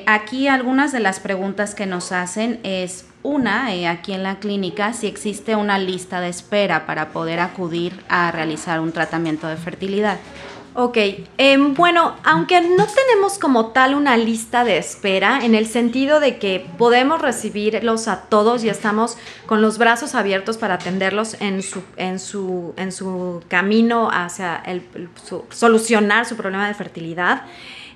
aquí 0.06 0.49
algunas 0.49 0.92
de 0.92 1.00
las 1.00 1.21
preguntas 1.21 1.75
que 1.75 1.85
nos 1.85 2.12
hacen 2.12 2.61
es, 2.62 3.06
una, 3.23 3.68
aquí 3.90 4.12
en 4.12 4.23
la 4.23 4.38
clínica, 4.38 4.92
si 4.92 5.06
existe 5.06 5.56
una 5.56 5.78
lista 5.78 6.21
de 6.21 6.28
espera 6.28 6.87
para 6.87 7.09
poder 7.09 7.40
acudir 7.40 7.92
a 8.09 8.30
realizar 8.30 8.80
un 8.80 8.92
tratamiento 8.92 9.49
de 9.49 9.56
fertilidad. 9.56 10.18
Ok, 10.76 10.99
em, 11.38 11.73
bueno, 11.75 12.16
aunque 12.25 12.61
no 12.61 12.85
tenemos 12.87 13.38
como 13.38 13.66
tal 13.66 13.95
una 13.95 14.16
lista 14.16 14.64
de 14.64 14.76
espera, 14.76 15.45
en 15.45 15.54
el 15.54 15.66
sentido 15.66 16.19
de 16.19 16.38
que 16.38 16.66
podemos 16.76 17.23
recibirlos 17.23 18.09
a 18.09 18.23
todos 18.23 18.64
y 18.64 18.69
estamos 18.69 19.16
con 19.47 19.62
los 19.62 19.78
brazos 19.78 20.16
abiertos 20.16 20.59
para 20.59 20.75
atenderlos 20.75 21.37
en 21.40 21.62
su, 21.62 21.85
en 21.97 22.19
su, 22.19 22.75
en 22.76 22.90
su 22.90 23.40
camino 23.47 24.11
hacia 24.12 24.57
el, 24.66 24.83
solucionar 25.50 26.26
su 26.26 26.35
problema 26.35 26.66
de 26.66 26.75
fertilidad, 26.75 27.43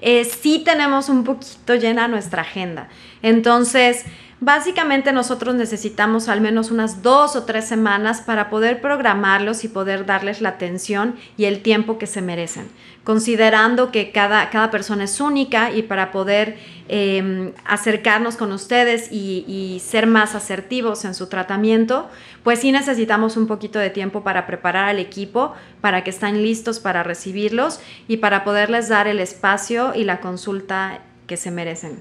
eh, 0.01 0.25
sí 0.25 0.63
tenemos 0.65 1.09
un 1.09 1.25
poquito 1.25 1.75
llena 1.75 2.07
nuestra 2.07 2.43
agenda. 2.43 2.89
Entonces, 3.23 4.05
Básicamente 4.41 5.13
nosotros 5.13 5.57
necesitamos 5.57 6.29
al 6.29 6.41
menos 6.41 6.71
unas 6.71 7.03
dos 7.03 7.35
o 7.35 7.43
tres 7.43 7.65
semanas 7.65 8.21
para 8.21 8.49
poder 8.51 8.81
programarlos 8.81 9.65
y 9.65 9.69
poder 9.69 10.07
darles 10.07 10.41
la 10.41 10.51
atención 10.51 11.17
y 11.37 11.47
el 11.47 11.61
tiempo 11.61 11.99
que 11.99 12.07
se 12.07 12.23
merecen, 12.23 12.69
considerando 13.03 13.91
que 13.91 14.13
cada, 14.13 14.49
cada 14.51 14.71
persona 14.71 15.05
es 15.05 15.21
única 15.21 15.73
y 15.73 15.83
para 15.83 16.13
poder 16.13 16.57
em, 16.87 17.51
acercarnos 17.65 18.37
con 18.37 18.53
ustedes 18.53 19.11
y, 19.11 19.45
y, 19.49 19.81
ser 19.81 20.07
más 20.07 20.37
asertivos 20.37 21.05
en 21.05 21.15
su 21.15 21.27
tratamiento, 21.27 22.09
pues 22.45 22.61
sí 22.61 22.71
necesitamos 22.71 23.37
un 23.37 23.49
poquito 23.49 23.81
de 23.81 23.91
tiempo 23.91 24.23
para 24.23 24.47
preparar 24.47 24.89
al 24.89 25.01
equipo, 25.01 25.53
para 25.81 26.05
que 26.05 26.11
estén 26.11 26.43
listos 26.43 26.79
para 26.79 27.03
recibirlos 27.03 27.81
y 28.07 28.19
para 28.19 28.45
poderles 28.45 28.89
dar 28.89 29.09
el 29.09 29.19
espacio 29.19 29.97
y 29.97 30.05
la 30.05 30.21
consulta 30.21 31.01
que 31.27 31.37
se 31.37 31.51
merecen. 31.51 31.99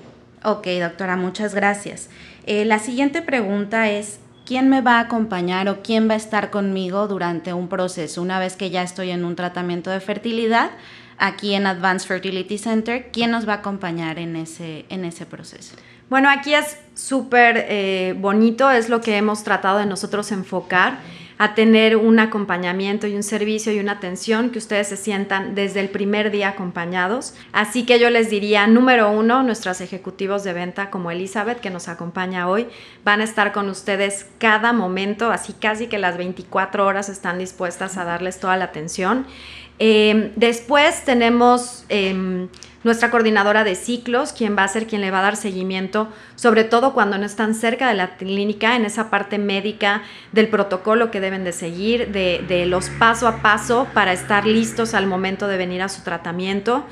Ok, 0.50 0.66
doctora, 0.80 1.18
muchas 1.18 1.54
gracias. 1.54 2.08
Eh, 2.46 2.64
la 2.64 2.80
siguiente 2.80 3.22
pregunta 3.22 3.90
es, 3.90 4.22
¿quién 4.46 4.70
me 4.70 4.80
va 4.80 4.94
a 4.94 5.02
acompañar 5.02 5.68
o 5.68 5.82
quién 5.82 6.08
va 6.10 6.14
a 6.14 6.16
estar 6.16 6.52
conmigo 6.52 7.10
durante 7.10 7.52
un 7.52 7.68
proceso? 7.68 8.22
Una 8.22 8.40
vez 8.40 8.56
que 8.56 8.70
ya 8.70 8.82
estoy 8.82 9.10
en 9.10 9.26
un 9.26 9.36
tratamiento 9.36 9.90
de 9.90 10.00
fertilidad, 10.00 10.70
aquí 11.18 11.54
en 11.54 11.68
Advanced 11.68 12.08
Fertility 12.08 12.58
Center, 12.58 13.10
¿quién 13.12 13.30
nos 13.30 13.46
va 13.46 13.56
a 13.56 13.58
acompañar 13.58 14.20
en 14.20 14.38
ese, 14.38 14.86
en 14.88 15.04
ese 15.04 15.26
proceso? 15.26 15.76
Bueno, 16.10 16.30
aquí 16.30 16.54
es 16.54 16.78
súper 16.94 17.66
eh, 17.68 18.16
bonito, 18.18 18.72
es 18.72 18.88
lo 18.88 19.02
que 19.02 19.18
hemos 19.18 19.44
tratado 19.44 19.80
de 19.80 19.86
nosotros 19.86 20.32
enfocar 20.32 21.00
a 21.38 21.54
tener 21.54 21.98
un 21.98 22.20
acompañamiento 22.20 23.06
y 23.08 23.16
un 23.16 23.24
servicio 23.24 23.72
y 23.72 23.80
una 23.80 23.94
atención 23.94 24.50
que 24.50 24.58
ustedes 24.58 24.88
se 24.88 24.98
sientan 24.98 25.54
desde 25.54 25.80
el 25.80 25.90
primer 25.90 26.32
día 26.32 26.50
acompañados. 26.50 27.36
Así 27.52 27.86
que 27.86 28.00
yo 28.00 28.10
les 28.10 28.30
diría, 28.30 28.66
número 28.68 29.12
uno, 29.12 29.44
nuestros 29.44 29.82
ejecutivos 29.82 30.44
de 30.44 30.54
venta 30.54 30.90
como 30.90 31.12
Elizabeth, 31.12 31.60
que 31.60 31.70
nos 31.70 31.88
acompaña 31.88 32.50
hoy, 32.50 32.68
van 33.04 33.22
a 33.22 33.24
estar 33.24 33.52
con 33.52 33.70
ustedes 33.70 34.26
cada 34.40 34.74
momento, 34.74 35.32
así 35.32 35.54
casi 35.54 35.88
que 35.88 36.00
las 36.00 36.18
24 36.18 36.86
horas 36.86 37.10
están 37.10 37.38
dispuestas 37.38 37.98
a 37.98 38.04
darles 38.04 38.40
toda 38.40 38.58
la 38.58 38.66
atención. 38.66 39.28
Eh, 39.80 40.32
después 40.36 41.04
tenemos... 41.06 41.86
Em, 41.90 42.48
nuestra 42.88 43.12
coordinadora 43.12 43.64
de 43.64 43.76
ciclos, 43.76 44.34
quien 44.34 44.58
va 44.58 44.64
a 44.64 44.68
ser 44.68 44.88
quien 44.88 45.02
le 45.02 45.12
va 45.12 45.20
a 45.20 45.22
dar 45.22 45.36
seguimiento, 45.36 46.08
sobre 46.36 46.64
todo 46.64 46.94
cuando 46.94 47.18
no 47.18 47.26
están 47.26 47.54
cerca 47.54 47.88
de 47.90 47.94
la 47.94 48.16
clínica, 48.16 48.76
en 48.76 48.86
esa 48.86 49.10
parte 49.12 49.38
médica 49.38 50.02
del 50.32 50.48
protocolo 50.48 51.12
que 51.12 51.20
deben 51.20 51.44
de 51.44 51.52
seguir, 51.52 52.12
de, 52.12 52.44
de 52.48 52.66
los 52.66 52.90
paso 52.90 53.28
a 53.28 53.42
paso 53.42 53.88
para 53.94 54.14
estar 54.14 54.48
listos 54.48 54.94
al 54.94 55.06
momento 55.06 55.48
de 55.48 55.58
venir 55.58 55.82
a 55.82 55.90
su 55.90 56.02
tratamiento. 56.02 56.86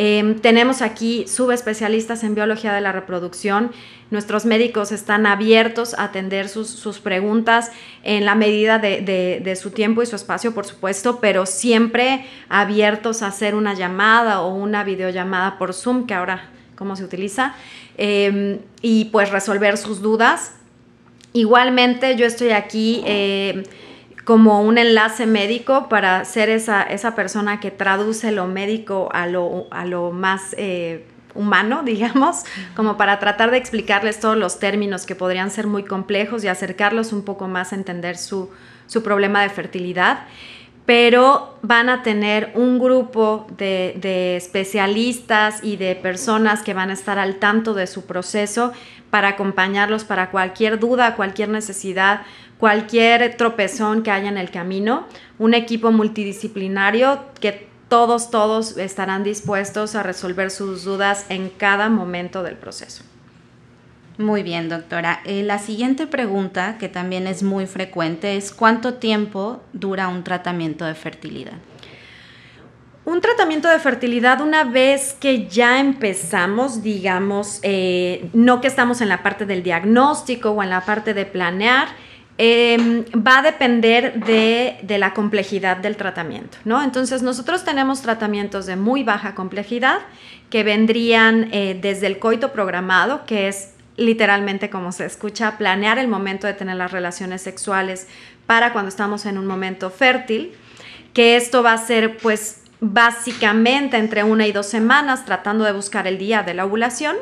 Em, 0.00 0.38
tenemos 0.38 0.80
aquí 0.80 1.26
subespecialistas 1.26 2.22
en 2.22 2.36
biología 2.36 2.72
de 2.72 2.80
la 2.80 2.92
reproducción. 2.92 3.72
Nuestros 4.12 4.46
médicos 4.46 4.92
están 4.92 5.26
abiertos 5.26 5.94
a 5.94 6.04
atender 6.04 6.48
sus, 6.48 7.00
preguntas 7.00 7.72
en 8.04 8.24
la 8.24 8.36
medida 8.36 8.78
de, 8.78 9.58
su 9.60 9.72
tiempo 9.72 10.00
y 10.00 10.06
su 10.06 10.14
espacio, 10.14 10.54
por 10.54 10.66
supuesto, 10.66 11.18
pero 11.20 11.46
siempre 11.46 12.24
abiertos 12.48 13.22
a 13.22 13.26
hacer 13.26 13.56
una 13.56 13.74
llamada 13.74 14.40
o 14.42 14.54
una 14.54 14.84
videollamada 14.84 15.58
por 15.58 15.74
Zoom, 15.74 16.06
que 16.06 16.14
ahora 16.14 16.48
cómo 16.76 16.94
se 16.94 17.02
utiliza, 17.02 17.56
em, 17.96 18.60
y 18.80 19.06
pues 19.06 19.30
resolver 19.32 19.76
sus 19.76 20.00
dudas. 20.00 20.52
Igualmente 21.32 22.14
yo 22.14 22.24
estoy 22.24 22.50
aquí 22.50 23.02
eh, 23.04 23.64
como 24.28 24.60
un 24.60 24.76
enlace 24.76 25.24
médico 25.24 25.88
para 25.88 26.22
ser 26.26 26.50
esa, 26.50 26.82
esa 26.82 27.14
persona 27.14 27.60
que 27.60 27.70
traduce 27.70 28.30
lo 28.30 28.46
médico 28.46 29.08
a 29.14 29.26
lo, 29.26 29.66
a 29.70 29.86
lo 29.86 30.10
más 30.10 30.54
eh, 30.58 31.06
humano, 31.34 31.80
digamos, 31.86 32.44
como 32.76 32.98
para 32.98 33.20
tratar 33.20 33.50
de 33.50 33.56
explicarles 33.56 34.20
todos 34.20 34.36
los 34.36 34.58
términos 34.58 35.06
que 35.06 35.14
podrían 35.14 35.50
ser 35.50 35.66
muy 35.66 35.82
complejos 35.82 36.44
y 36.44 36.48
acercarlos 36.48 37.14
un 37.14 37.24
poco 37.24 37.48
más 37.48 37.72
a 37.72 37.76
entender 37.76 38.18
su, 38.18 38.50
su 38.86 39.02
problema 39.02 39.40
de 39.40 39.48
fertilidad. 39.48 40.26
Pero 40.84 41.58
van 41.62 41.88
a 41.88 42.02
tener 42.02 42.52
un 42.54 42.78
grupo 42.78 43.46
de, 43.56 43.96
de, 43.98 44.36
especialistas 44.36 45.64
y 45.64 45.76
de 45.76 45.96
personas 45.96 46.62
que 46.62 46.74
van 46.74 46.90
a 46.90 46.92
estar 46.94 47.18
al 47.18 47.36
tanto 47.36 47.72
de 47.72 47.86
su 47.86 48.04
proceso 48.04 48.72
para 49.08 49.28
acompañarlos 49.28 50.04
para 50.04 50.30
cualquier 50.30 50.78
duda, 50.78 51.16
cualquier 51.16 51.48
necesidad 51.48 52.22
cualquier 52.58 53.36
tropezón 53.36 54.02
que 54.02 54.10
haya 54.10 54.28
en 54.28 54.38
el 54.38 54.50
camino, 54.50 55.06
un 55.38 55.54
equipo 55.54 55.90
multidisciplinario 55.92 57.24
que 57.40 57.68
todos, 57.88 58.30
todos 58.30 58.76
estarán 58.76 59.24
dispuestos 59.24 59.94
a 59.94 60.02
resolver 60.02 60.50
sus 60.50 60.84
dudas 60.84 61.26
en 61.30 61.48
cada 61.48 61.88
momento 61.88 62.42
del 62.42 62.56
proceso. 62.56 63.02
Muy 64.18 64.42
bien, 64.42 64.68
doctora. 64.68 65.20
Eh, 65.24 65.44
la 65.44 65.58
siguiente 65.58 66.08
pregunta, 66.08 66.76
que 66.76 66.88
también 66.88 67.28
es 67.28 67.44
muy 67.44 67.66
frecuente, 67.66 68.36
es 68.36 68.50
¿cuánto 68.50 68.94
tiempo 68.94 69.62
dura 69.72 70.08
un 70.08 70.24
tratamiento 70.24 70.84
de 70.84 70.96
fertilidad? 70.96 71.58
Un 73.04 73.20
tratamiento 73.20 73.68
de 73.68 73.78
fertilidad, 73.78 74.40
una 74.40 74.64
vez 74.64 75.16
que 75.18 75.46
ya 75.46 75.78
empezamos, 75.78 76.82
digamos, 76.82 77.60
eh, 77.62 78.28
no 78.34 78.60
que 78.60 78.66
estamos 78.66 79.00
en 79.00 79.08
la 79.08 79.22
parte 79.22 79.46
del 79.46 79.62
diagnóstico 79.62 80.50
o 80.50 80.62
en 80.64 80.70
la 80.70 80.80
parte 80.82 81.14
de 81.14 81.24
planear, 81.24 81.88
Em, 82.40 83.04
va 83.14 83.38
a 83.38 83.42
depender 83.42 84.24
de, 84.24 84.96
la 84.96 85.12
complejidad 85.12 85.76
del 85.78 85.96
tratamiento, 85.96 86.56
¿no? 86.64 86.84
Entonces 86.84 87.20
nosotros 87.20 87.64
tenemos 87.64 88.00
tratamientos 88.00 88.64
de 88.66 88.76
muy 88.76 89.02
baja 89.02 89.34
complejidad 89.34 89.98
que 90.48 90.62
vendrían 90.62 91.48
eh, 91.50 91.76
desde 91.80 92.06
el 92.06 92.20
coito 92.20 92.52
programado, 92.52 93.26
que 93.26 93.48
es 93.48 93.74
literalmente 93.96 94.70
como 94.70 94.92
se 94.92 95.04
escucha, 95.04 95.58
planear 95.58 95.98
el 95.98 96.06
momento 96.06 96.46
de 96.46 96.54
tener 96.54 96.76
las 96.76 96.92
relaciones 96.92 97.42
sexuales 97.42 98.06
para 98.46 98.72
cuando 98.72 98.90
estamos 98.90 99.26
en 99.26 99.36
un 99.36 99.46
momento 99.46 99.90
fértil, 99.90 100.52
que 101.14 101.34
esto 101.34 101.64
va 101.64 101.72
a 101.72 101.78
ser 101.78 102.18
pues 102.18 102.62
básicamente 102.78 103.96
entre 103.96 104.22
una 104.22 104.46
y 104.46 104.52
dos 104.52 104.66
semanas 104.66 105.24
tratando 105.24 105.64
de 105.64 105.72
buscar 105.72 106.06
el 106.06 106.18
día 106.18 106.44
de 106.44 106.54
la 106.54 106.66
ovulación 106.66 107.16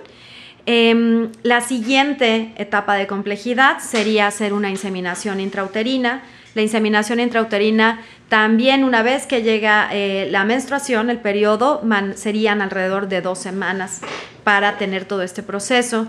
Em, 0.68 1.30
la 1.44 1.60
siguiente 1.60 2.52
etapa 2.56 2.96
de 2.96 3.06
complejidad 3.06 3.78
sería 3.78 4.26
hacer 4.26 4.52
una 4.52 4.68
inseminación 4.68 5.38
intrauterina. 5.38 6.24
La 6.56 6.62
inseminación 6.62 7.20
intrauterina 7.20 8.00
también 8.28 8.82
una 8.82 9.04
vez 9.04 9.26
que 9.26 9.42
llega 9.42 9.88
eh, 9.92 10.26
la 10.28 10.44
menstruación, 10.44 11.08
el 11.08 11.18
periodo, 11.18 11.82
serían 12.16 12.62
alrededor 12.62 13.06
de 13.06 13.20
dos 13.20 13.38
semanas 13.38 14.00
para 14.42 14.76
tener 14.76 15.04
todo 15.04 15.22
este 15.22 15.44
proceso. 15.44 16.08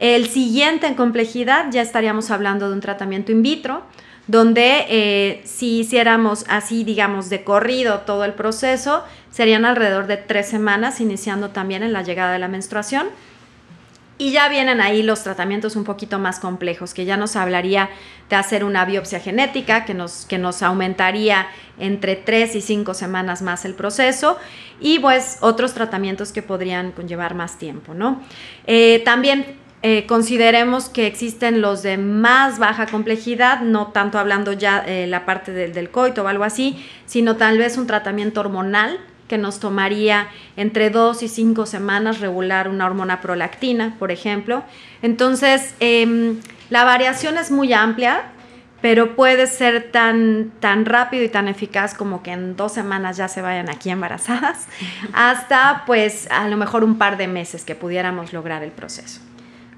El 0.00 0.28
siguiente 0.28 0.86
en 0.86 0.94
complejidad 0.94 1.66
ya 1.70 1.82
estaríamos 1.82 2.30
hablando 2.30 2.68
de 2.68 2.74
un 2.74 2.80
tratamiento 2.80 3.30
in 3.30 3.42
vitro, 3.42 3.82
donde 4.26 4.86
eh, 4.88 5.42
si 5.44 5.80
hiciéramos 5.80 6.46
así, 6.48 6.82
digamos, 6.82 7.28
de 7.28 7.44
corrido 7.44 8.00
todo 8.00 8.24
el 8.24 8.32
proceso, 8.32 9.04
serían 9.30 9.66
alrededor 9.66 10.06
de 10.06 10.16
tres 10.16 10.48
semanas, 10.48 11.00
iniciando 11.00 11.50
también 11.50 11.82
en 11.82 11.92
la 11.92 12.02
llegada 12.02 12.32
de 12.32 12.38
la 12.38 12.48
menstruación 12.48 13.08
Y 14.18 14.32
ya 14.32 14.48
vienen 14.48 14.80
ahí 14.80 15.02
los 15.02 15.22
tratamientos 15.22 15.76
un 15.76 15.84
poquito 15.84 16.18
más 16.18 16.40
complejos, 16.40 16.92
que 16.92 17.04
ya 17.04 17.16
nos 17.16 17.36
hablaría 17.36 17.88
de 18.28 18.36
hacer 18.36 18.64
una 18.64 18.84
biopsia 18.84 19.20
genética, 19.20 19.84
que 19.84 19.94
nos, 19.94 20.26
que 20.26 20.38
nos 20.38 20.62
aumentaría 20.62 21.46
entre 21.78 22.16
3 22.16 22.56
y 22.56 22.60
5 22.60 22.94
semanas 22.94 23.42
más 23.42 23.64
el 23.64 23.74
proceso, 23.74 24.36
y 24.80 24.98
pues 24.98 25.38
otros 25.40 25.72
tratamientos 25.72 26.32
que 26.32 26.42
podrían 26.42 26.90
conllevar 26.90 27.34
más 27.34 27.58
tiempo, 27.58 27.94
¿no? 27.94 28.20
Eh, 28.66 29.02
también 29.04 29.56
eh, 29.82 30.06
consideremos 30.06 30.88
que 30.88 31.06
existen 31.06 31.60
los 31.60 31.84
de 31.84 31.98
más 31.98 32.58
baja 32.58 32.86
complejidad, 32.86 33.60
no 33.60 33.88
tanto 33.88 34.18
hablando 34.18 34.52
ya 34.52 34.84
eh, 34.84 35.06
la 35.06 35.24
parte 35.24 35.52
del 35.52 35.90
coito 35.90 36.24
o 36.24 36.26
algo 36.26 36.42
así, 36.42 36.84
sino 37.06 37.36
tal 37.36 37.58
vez 37.58 37.78
un 37.78 37.86
tratamiento 37.86 38.40
hormonal 38.40 38.98
que 39.28 39.38
nos 39.38 39.60
tomaría 39.60 40.28
entre 40.56 40.90
dos 40.90 41.22
y 41.22 41.28
cinco 41.28 41.66
semanas 41.66 42.20
regular 42.20 42.68
una 42.68 42.86
hormona 42.86 43.20
prolactina, 43.20 43.94
por 43.98 44.10
ejemplo. 44.10 44.64
Entonces, 45.02 45.74
em, 45.80 46.40
la 46.70 46.84
variación 46.84 47.38
es 47.38 47.50
muy 47.50 47.72
amplia, 47.72 48.32
pero 48.80 49.16
puede 49.16 49.46
ser 49.46 49.90
tan, 49.90 50.52
tan 50.60 50.84
rápido 50.84 51.24
y 51.24 51.28
tan 51.28 51.48
eficaz 51.48 51.94
como 51.94 52.22
que 52.22 52.32
en 52.32 52.56
dos 52.56 52.72
semanas 52.72 53.16
ya 53.16 53.28
se 53.28 53.42
vayan 53.42 53.68
aquí 53.68 53.90
embarazadas, 53.90 54.66
hasta 55.12 55.84
pues 55.86 56.28
a 56.30 56.48
lo 56.48 56.56
mejor 56.56 56.84
un 56.84 56.98
par 56.98 57.16
de 57.16 57.28
meses 57.28 57.64
que 57.64 57.74
pudiéramos 57.74 58.32
lograr 58.32 58.62
el 58.62 58.70
proceso. 58.70 59.20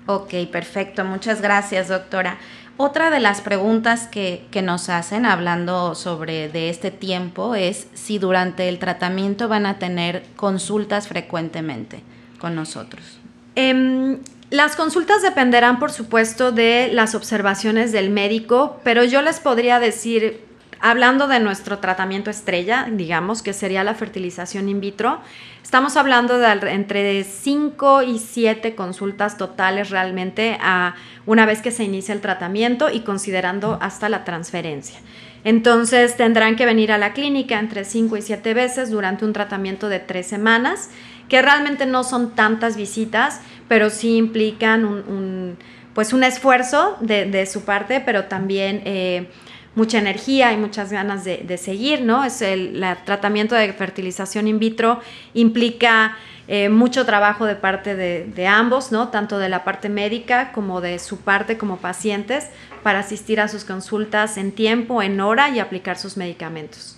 Ok, 0.07 0.35
perfecto. 0.51 1.05
Muchas 1.05 1.41
gracias, 1.41 1.89
doctora. 1.89 2.39
Otra 2.83 3.11
de 3.11 3.21
las 3.21 3.43
preguntas 3.43 4.07
que, 4.07 4.49
nos 4.63 4.89
hacen 4.89 5.27
hablando 5.27 5.95
sobre 5.95 6.49
de 6.49 6.71
este 6.71 6.91
tiempo 6.91 7.55
es 7.55 7.89
si 7.93 8.19
durante 8.19 8.71
el 8.71 8.79
tratamiento 8.79 9.49
van 9.49 9.67
a 9.67 9.79
tener 9.79 10.25
consultas 10.35 11.07
frecuentemente 11.07 12.01
con 12.39 12.55
nosotros. 12.55 13.21
Em, 13.55 14.21
las 14.49 14.77
consultas 14.77 15.21
dependerán, 15.21 15.79
por 15.79 15.93
supuesto, 15.93 16.53
de 16.53 16.89
las 16.91 17.15
observaciones 17.15 17.93
del 17.93 18.09
médico, 18.09 18.81
pero 18.83 19.05
yo 19.05 19.21
les 19.21 19.41
podría 19.41 19.79
decir, 19.79 20.43
hablando 20.81 21.29
de 21.29 21.41
nuestro 21.41 21.79
tratamiento 21.79 22.31
estrella, 22.31 22.87
digamos, 22.91 23.43
que 23.43 23.53
sería 23.53 23.85
la 23.85 23.95
fertilización 23.95 24.69
in 24.69 24.81
vitro, 24.81 25.21
estamos 25.63 25.97
hablando 25.97 26.39
de 26.39 26.51
entre 26.71 27.25
5 27.25 28.03
y 28.03 28.19
7 28.19 28.75
consultas 28.75 29.37
totales 29.37 29.91
realmente 29.91 30.59
a 30.61 30.95
una 31.27 31.47
vez 31.47 31.63
que 31.63 31.71
se 31.71 31.85
inicia 31.85 32.15
el 32.15 32.21
tratamiento 32.21 32.91
y 32.91 33.01
considerando 33.01 33.79
hasta 33.81 34.09
la 34.09 34.25
transferencia. 34.25 34.99
Entonces 35.45 36.17
tendrán 36.17 36.57
que 36.57 36.67
venir 36.67 36.93
a 36.93 36.99
la 36.99 37.13
clínica 37.13 37.59
entre 37.59 37.85
5 37.85 38.17
y 38.17 38.23
7 38.23 38.55
veces 38.55 38.91
durante 38.91 39.25
un 39.25 39.33
tratamiento 39.33 39.89
de 39.89 40.01
3 40.01 40.27
semanas, 40.27 40.91
que 41.29 41.41
realmente 41.41 41.87
no 41.87 42.05
son 42.05 42.35
tantas 42.35 42.77
visitas, 42.77 43.41
pero 43.69 43.89
sí 43.89 44.17
implican 44.17 44.85
un, 44.85 45.57
pues 45.95 46.13
un 46.13 46.25
esfuerzo 46.25 46.97
de, 47.01 47.47
su 47.47 47.65
parte, 47.65 48.01
pero 48.01 48.25
también 48.25 48.83
eh, 48.85 49.29
mucha 49.75 49.99
energía 49.99 50.53
y 50.53 50.57
muchas 50.57 50.93
ganas 50.93 51.25
de, 51.25 51.59
seguir, 51.59 52.03
¿no? 52.03 52.25
Es 52.25 52.43
el 52.43 52.85
tratamiento 53.05 53.55
de 53.55 53.73
fertilización 53.73 54.49
in 54.49 54.59
vitro 54.59 55.01
implica 55.35 56.17
eh, 56.53 56.69
mucho 56.69 57.07
trabajo 57.07 57.47
de 57.47 57.55
parte 57.55 57.95
de, 57.95 58.47
ambos, 58.49 58.91
¿no? 58.91 59.09
tanto 59.09 59.39
de 59.39 59.49
la 59.49 59.63
parte 59.63 59.89
médica 59.89 60.51
como 60.51 60.81
de 60.81 60.99
su 60.99 61.19
parte 61.19 61.57
como 61.57 61.77
pacientes, 61.77 62.49
para 62.83 62.99
asistir 62.99 63.41
a 63.41 63.47
sus 63.47 63.65
consultas 63.65 64.37
en 64.37 64.51
tiempo, 64.51 65.01
en 65.01 65.21
hora 65.21 65.51
y 65.51 65.61
aplicar 65.61 65.97
sus 65.97 66.17
medicamentos. 66.17 66.97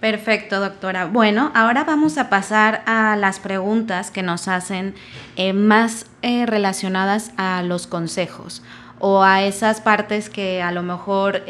Perfecto, 0.00 0.58
doctora. 0.58 1.04
Bueno, 1.04 1.52
ahora 1.54 1.84
vamos 1.84 2.16
a 2.16 2.30
pasar 2.30 2.82
a 2.86 3.14
las 3.16 3.40
preguntas 3.40 4.10
que 4.10 4.22
nos 4.22 4.48
hacen 4.48 4.94
eh, 5.36 5.52
más 5.52 6.06
eh, 6.22 6.46
relacionadas 6.46 7.32
a 7.36 7.62
los 7.62 7.86
consejos 7.86 8.62
o 9.04 9.22
a 9.22 9.42
esas 9.42 9.82
partes 9.82 10.30
que 10.30 10.62
a 10.62 10.72
lo 10.72 10.82
mejor 10.82 11.42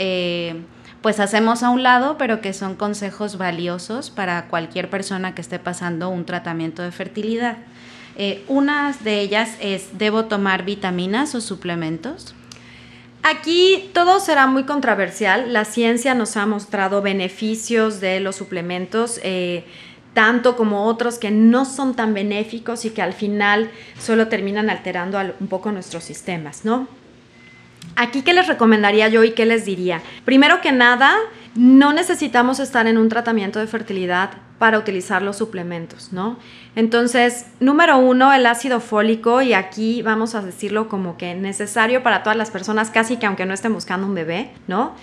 pues 1.03 1.19
hacemos 1.19 1.63
a 1.63 1.71
un 1.71 1.83
lado, 1.83 2.17
pero 2.17 2.41
que 2.41 2.53
son 2.55 2.77
consejos 2.77 3.37
valiosos 3.37 4.11
para 4.11 4.47
cualquier 4.47 4.89
persona 4.89 5.35
que 5.35 5.43
esté 5.43 5.59
pasando 5.59 6.09
un 6.09 6.25
tratamiento 6.25 6.81
de 6.81 6.93
fertilidad. 6.93 7.59
Eh, 8.17 8.45
una 8.47 8.95
de 9.01 9.21
ellas 9.21 9.57
es, 9.61 9.99
¿debo 9.99 10.27
tomar 10.27 10.65
vitaminas 10.65 11.35
o 11.35 11.41
suplementos? 11.41 12.35
Aquí 13.25 13.91
todo 13.93 14.21
será 14.21 14.47
muy 14.47 14.65
controversial. 14.65 15.53
La 15.53 15.65
ciencia 15.65 16.15
nos 16.15 16.37
ha 16.37 16.47
mostrado 16.47 17.03
beneficios 17.03 18.01
de 18.01 18.21
los 18.21 18.37
suplementos. 18.37 19.21
Eh, 19.23 19.65
tanto 20.15 20.57
como 20.57 20.85
otros 20.85 21.19
que 21.19 21.31
no 21.31 21.65
son 21.65 21.95
tan 21.95 22.13
benéficos 22.13 22.85
y 22.85 22.91
que 22.91 23.01
al 23.01 23.15
final 23.15 23.71
solo 23.99 24.29
terminan 24.29 24.69
alterando 24.69 25.19
un 25.41 25.47
poco 25.47 25.73
nuestros 25.73 26.05
sistemas, 26.05 26.67
¿no? 26.67 26.87
Aquí, 27.97 28.23
¿qué 28.23 28.33
les 28.33 28.49
recomendaría 28.49 29.09
yo 29.09 29.25
y 29.25 29.33
qué 29.33 29.47
les 29.47 29.65
diría? 29.65 30.01
Primero 30.25 30.61
que 30.61 30.73
nada, 30.73 31.15
no 31.55 31.93
necesitamos 31.93 32.61
estar 32.61 32.87
en 32.87 32.99
un 32.99 33.09
tratamiento 33.09 33.59
de 33.59 33.67
fertilidad 33.67 34.31
para 34.59 34.79
utilizar 34.79 35.23
los 35.23 35.37
suplementos, 35.37 36.13
¿no? 36.13 36.39
Entonces, 36.77 37.47
número 37.59 37.99
uno, 37.99 38.33
el 38.33 38.47
ácido 38.47 38.81
fólico, 38.81 39.43
y 39.43 39.55
aquí 39.55 40.03
vamos 40.03 40.35
a 40.35 40.41
decirlo 40.41 40.89
como 40.89 41.17
que 41.17 41.35
necesario 41.35 42.03
para 42.03 42.23
todas 42.23 42.37
las 42.37 42.51
personas, 42.51 42.91
casi 42.91 43.17
que 43.17 43.27
aunque 43.27 43.45
no 43.45 43.55
estén 43.55 43.75
buscando 43.75 44.07
un 44.07 44.15
bebé, 44.15 44.53
¿no? 44.69 44.95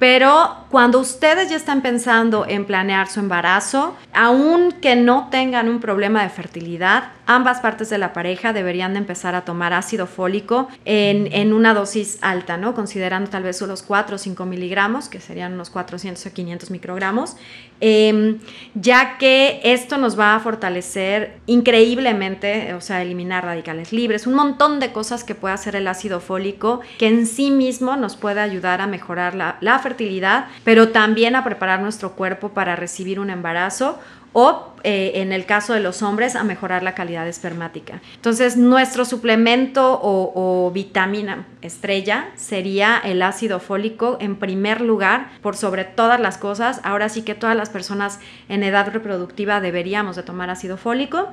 Pero 0.00 0.56
cuando 0.70 0.98
ustedes 0.98 1.48
ya 1.48 1.56
están 1.56 1.80
pensando 1.80 2.44
en 2.48 2.64
planear 2.64 3.08
su 3.08 3.20
embarazo, 3.20 3.96
aunque 4.12 4.96
no 4.96 5.28
tengan 5.30 5.68
un 5.68 5.78
problema 5.78 6.24
de 6.24 6.30
fertilidad, 6.30 7.12
ambas 7.26 7.60
partes 7.60 7.90
de 7.90 7.98
la 7.98 8.12
pareja 8.12 8.52
deberían 8.52 8.92
de 8.92 8.98
empezar 8.98 9.34
a 9.34 9.44
tomar 9.44 9.72
ácido 9.72 10.06
fólico 10.06 10.68
en, 10.84 11.52
una 11.52 11.74
dosis 11.74 12.18
alta, 12.20 12.56
¿no? 12.56 12.74
Considerando 12.74 13.30
tal 13.30 13.42
vez 13.42 13.62
unos 13.62 13.82
4 13.82 14.16
o 14.16 14.18
5 14.18 14.44
miligramos, 14.44 15.08
que 15.08 15.20
serían 15.20 15.54
unos 15.54 15.70
400 15.70 16.24
o 16.26 16.32
500 16.32 16.70
microgramos, 16.70 17.36
em, 17.80 18.38
ya 18.74 19.18
que 19.18 19.60
esto 19.64 19.98
nos 19.98 20.18
va 20.18 20.34
a 20.34 20.40
fortalecer 20.40 21.38
increíblemente, 21.46 22.74
o 22.74 22.80
sea, 22.80 23.02
eliminar 23.02 23.44
radicales 23.44 23.92
libres, 23.92 24.26
un 24.26 24.34
montón 24.34 24.80
de 24.80 24.92
cosas 24.92 25.24
que 25.24 25.34
puede 25.34 25.54
hacer 25.54 25.76
el 25.76 25.86
ácido 25.86 26.20
fólico, 26.20 26.80
que 26.98 27.08
en 27.08 27.26
sí 27.26 27.50
mismo 27.50 27.96
nos 27.96 28.16
puede 28.16 28.40
ayudar 28.40 28.80
a 28.80 28.86
mejorar 28.86 29.34
la, 29.34 29.56
la 29.60 29.78
fertilidad, 29.78 30.46
pero 30.64 30.90
también 30.90 31.36
a 31.36 31.44
preparar 31.44 31.80
nuestro 31.80 32.12
cuerpo 32.12 32.50
para 32.50 32.76
recibir 32.76 33.20
un 33.20 33.30
embarazo 33.30 33.98
o 34.34 34.74
eh, 34.82 35.12
en 35.22 35.32
el 35.32 35.46
caso 35.46 35.72
de 35.72 35.80
los 35.80 36.02
hombres 36.02 36.36
a 36.36 36.44
mejorar 36.44 36.82
la 36.82 36.94
calidad 36.94 37.26
espermática. 37.26 38.02
Entonces 38.16 38.58
nuestro 38.58 39.06
suplemento 39.06 39.98
o, 40.02 40.70
vitamina 40.74 41.46
estrella 41.62 42.28
sería 42.34 43.00
el 43.02 43.22
ácido 43.22 43.60
fólico 43.60 44.18
en 44.20 44.36
primer 44.36 44.80
lugar 44.82 45.30
por 45.40 45.56
sobre 45.56 45.84
todas 45.84 46.20
las 46.20 46.36
cosas. 46.36 46.80
Ahora 46.82 47.08
sí 47.08 47.22
que 47.22 47.34
todas 47.34 47.56
las 47.56 47.70
personas 47.70 48.18
en 48.48 48.62
edad 48.64 48.92
reproductiva 48.92 49.60
deberíamos 49.60 50.16
de 50.16 50.24
tomar 50.24 50.50
ácido 50.50 50.76
fólico. 50.76 51.28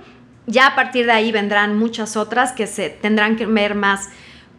Ya 0.46 0.68
a 0.68 0.76
partir 0.76 1.08
de 1.08 1.12
ahí 1.12 1.32
vendrán 1.32 1.78
muchas 1.78 2.16
otras 2.16 2.54
que 2.54 2.68
se 2.68 2.90
tendrán 2.90 3.36
que 3.36 3.48
ver 3.48 3.74
más 3.76 4.10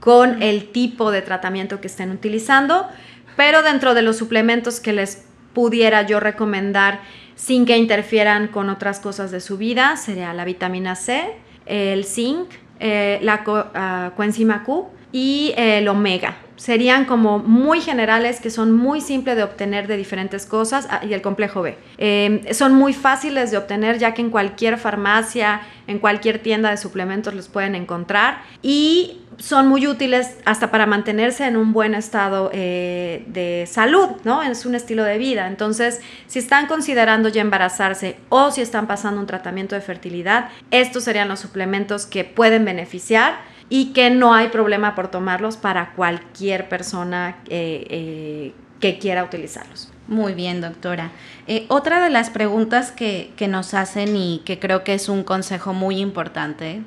con 0.01 0.43
el 0.43 0.73
tipo 0.73 1.13
de 1.13 1.23
tratamiento 1.23 1.81
que 1.81 1.87
estén 1.87 2.11
utilizando, 2.11 2.89
pero 3.37 3.63
dentro 3.63 3.95
de 3.95 4.03
los 4.03 4.17
suplementos 4.17 4.81
que 4.81 4.93
les 4.93 5.25
pudiera 5.55 6.03
yo 6.03 6.19
recomendar 6.19 7.01
sin 7.43 7.67
que 7.67 7.77
interfieran 7.77 8.47
con 8.47 8.69
otras 8.69 9.01
cosas 9.01 9.33
de 9.33 9.41
su 9.41 9.59
vida, 9.59 9.97
sería 9.97 10.33
la 10.33 10.45
vitamina 10.45 10.95
C, 10.95 11.35
el 11.67 12.05
zinc, 12.05 12.49
eh, 12.79 13.19
la 13.21 13.43
ah, 13.75 14.13
coenzima 14.15 14.63
Q 14.63 14.87
y 15.13 15.53
el 15.57 15.87
omega. 15.89 16.37
Serían 16.57 17.07
como 17.07 17.39
muy 17.39 17.81
generales 17.81 18.41
que 18.41 18.51
son 18.51 18.73
muy 18.73 19.01
simples 19.01 19.37
de 19.37 19.43
obtener 19.43 19.87
de 19.87 19.97
diferentes 19.97 20.47
cosas 20.47 20.87
ah, 20.91 21.01
y 21.03 21.13
el 21.13 21.21
complejo 21.21 21.61
B. 21.63 21.77
Em, 21.99 22.41
son 22.53 22.75
muy 22.75 22.93
fáciles 22.93 23.51
de 23.51 23.57
obtener 23.57 23.99
ya 23.99 24.15
que 24.15 24.23
en 24.23 24.31
cualquier 24.31 24.79
farmacia, 24.79 25.63
en 25.87 25.99
cualquier 25.99 26.39
tienda 26.39 26.71
de 26.71 26.77
suplementos 26.77 27.35
los 27.35 27.49
pueden 27.49 27.75
encontrar 27.75 28.43
y 28.63 29.23
son 29.39 29.67
muy 29.67 29.87
útiles 29.87 30.37
hasta 30.45 30.71
para 30.71 30.87
mantenerse 30.87 31.47
en 31.47 31.57
un 31.57 31.73
buen 31.73 31.95
estado 31.95 32.51
eh, 32.53 33.25
de 33.27 33.65
salud, 33.69 34.09
¿no? 34.25 34.43
Es 34.43 34.65
un 34.67 34.75
estilo 34.75 35.03
de 35.05 35.19
vida. 35.19 35.49
Entonces, 35.49 36.01
si 36.27 36.39
están 36.39 36.67
considerando 36.67 37.29
ya 37.29 37.41
embarazarse 37.41 38.17
o 38.29 38.51
si 38.51 38.61
están 38.61 38.87
pasando 38.87 39.21
un 39.21 39.27
tratamiento 39.27 39.75
de 39.75 39.81
fertilidad, 39.81 40.51
estos 40.71 41.05
serían 41.05 41.29
los 41.29 41.41
suplementos 41.41 42.07
que 42.07 42.25
pueden 42.25 42.65
beneficiar 42.65 43.52
y 43.69 43.93
que 43.93 44.11
no 44.11 44.35
hay 44.35 44.49
problema 44.49 44.95
por 44.95 45.09
tomarlos 45.09 45.57
para 45.57 45.93
cualquier 45.93 46.69
persona 46.69 47.37
eh, 47.49 47.87
eh, 47.89 48.53
que 48.81 48.99
quiera 48.99 49.25
utilizarlos. 49.25 49.91
Muy 50.09 50.35
bien, 50.35 50.61
doctora. 50.61 51.13
Eh, 51.47 51.65
otra 51.69 52.03
de 52.03 52.11
las 52.11 52.29
preguntas 52.29 52.91
que, 52.91 53.33
nos 53.49 53.73
hacen 53.73 54.17
y 54.17 54.43
que 54.45 54.59
creo 54.59 54.83
que 54.85 54.95
es 54.95 55.09
un 55.09 55.23
consejo 55.23 55.73
muy 55.73 55.99
importante 56.01 56.83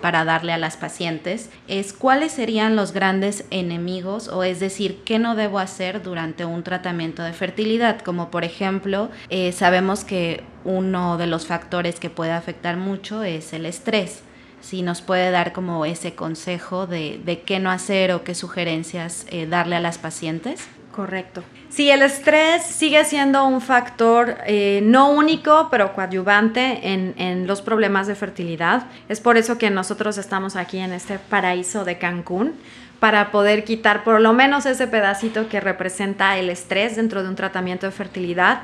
para 0.00 0.24
darle 0.24 0.52
a 0.52 0.58
las 0.58 0.76
pacientes 0.76 1.50
es 1.68 1.92
cuáles 1.92 2.32
serían 2.32 2.74
los 2.74 2.92
grandes 2.92 3.44
enemigos 3.50 4.28
o 4.28 4.42
es 4.42 4.58
decir, 4.58 5.02
qué 5.04 5.18
no 5.18 5.36
debo 5.36 5.58
hacer 5.58 6.02
durante 6.02 6.44
un 6.44 6.62
tratamiento 6.62 7.22
de 7.22 7.34
fertilidad, 7.34 8.00
como 8.00 8.30
por 8.30 8.44
ejemplo, 8.44 9.10
sabemos 9.52 10.04
que 10.04 10.42
uno 10.64 11.18
de 11.18 11.26
los 11.26 11.46
factores 11.46 12.00
que 12.00 12.10
puede 12.10 12.32
afectar 12.32 12.76
mucho 12.76 13.22
es 13.22 13.52
el 13.52 13.66
estrés 13.66 14.22
si 14.66 14.82
nos 14.82 15.00
puede 15.00 15.30
dar 15.30 15.52
como 15.52 15.84
ese 15.84 16.16
consejo 16.16 16.88
de, 16.88 17.20
de 17.24 17.42
qué 17.42 17.60
no 17.60 17.70
hacer 17.70 18.10
o 18.10 18.24
qué 18.24 18.34
sugerencias 18.34 19.24
eh, 19.30 19.46
darle 19.46 19.76
a 19.76 19.80
las 19.80 19.96
pacientes. 19.96 20.66
Correcto. 20.90 21.44
Sí, 21.68 21.88
el 21.90 22.02
estrés 22.02 22.64
sigue 22.64 23.04
siendo 23.04 23.44
un 23.44 23.60
factor 23.60 24.38
eh, 24.44 24.80
no 24.82 25.10
único, 25.10 25.68
pero 25.70 25.92
coadyuvante 25.92 26.92
en, 26.92 27.14
en, 27.16 27.46
los 27.46 27.62
problemas 27.62 28.08
de 28.08 28.16
fertilidad. 28.16 28.86
Es 29.08 29.20
por 29.20 29.36
eso 29.36 29.56
que 29.56 29.70
nosotros 29.70 30.18
estamos 30.18 30.56
aquí 30.56 30.78
en 30.78 30.92
este 30.92 31.20
paraíso 31.20 31.84
de 31.84 31.98
Cancún, 31.98 32.54
para 33.00 33.30
poder 33.30 33.64
quitar 33.64 34.04
por 34.04 34.20
lo 34.20 34.32
menos 34.32 34.66
ese 34.66 34.86
pedacito 34.86 35.48
que 35.48 35.60
representa 35.60 36.38
el 36.38 36.50
estrés 36.50 36.96
dentro 36.96 37.22
de 37.22 37.28
un 37.28 37.36
tratamiento 37.36 37.86
de 37.86 37.92
fertilidad 37.92 38.62